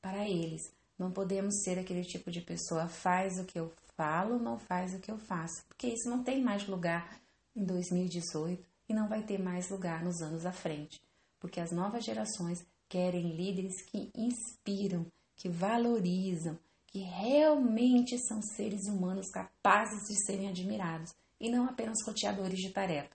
para 0.00 0.28
eles. 0.28 0.62
Não 0.96 1.10
podemos 1.10 1.52
ser 1.64 1.76
aquele 1.76 2.04
tipo 2.04 2.30
de 2.30 2.40
pessoa 2.40 2.86
faz 2.86 3.36
o 3.40 3.44
que 3.44 3.58
eu 3.58 3.72
falo, 3.96 4.38
não 4.38 4.60
faz 4.60 4.94
o 4.94 5.00
que 5.00 5.10
eu 5.10 5.18
faço, 5.18 5.64
porque 5.66 5.88
isso 5.88 6.08
não 6.08 6.22
tem 6.22 6.40
mais 6.40 6.68
lugar 6.68 7.20
em 7.56 7.64
2018 7.64 8.64
e 8.88 8.94
não 8.94 9.08
vai 9.08 9.24
ter 9.24 9.38
mais 9.38 9.68
lugar 9.68 10.04
nos 10.04 10.22
anos 10.22 10.46
à 10.46 10.52
frente, 10.52 11.02
porque 11.40 11.60
as 11.60 11.72
novas 11.72 12.04
gerações 12.04 12.64
querem 12.88 13.34
líderes 13.34 13.82
que 13.82 14.08
inspiram, 14.14 15.04
que 15.34 15.48
valorizam, 15.48 16.56
que 16.96 17.02
realmente 17.02 18.16
são 18.26 18.40
seres 18.40 18.86
humanos 18.86 19.28
capazes 19.28 20.00
de 20.08 20.24
serem 20.24 20.48
admirados 20.48 21.14
e 21.38 21.50
não 21.50 21.66
apenas 21.66 21.98
roteadores 22.06 22.58
de 22.58 22.72
tarefa. 22.72 23.14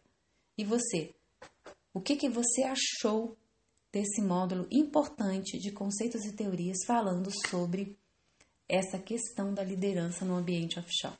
E 0.55 0.63
você? 0.63 1.15
O 1.91 1.99
que, 1.99 2.15
que 2.15 2.29
você 2.29 2.61
achou 2.61 3.35
desse 3.91 4.21
módulo 4.21 4.67
importante 4.69 5.57
de 5.57 5.71
conceitos 5.71 6.23
e 6.25 6.35
teorias 6.35 6.77
falando 6.85 7.31
sobre 7.47 7.97
essa 8.69 8.99
questão 8.99 9.51
da 9.51 9.63
liderança 9.63 10.23
no 10.23 10.35
ambiente 10.35 10.77
offshore? 10.77 11.17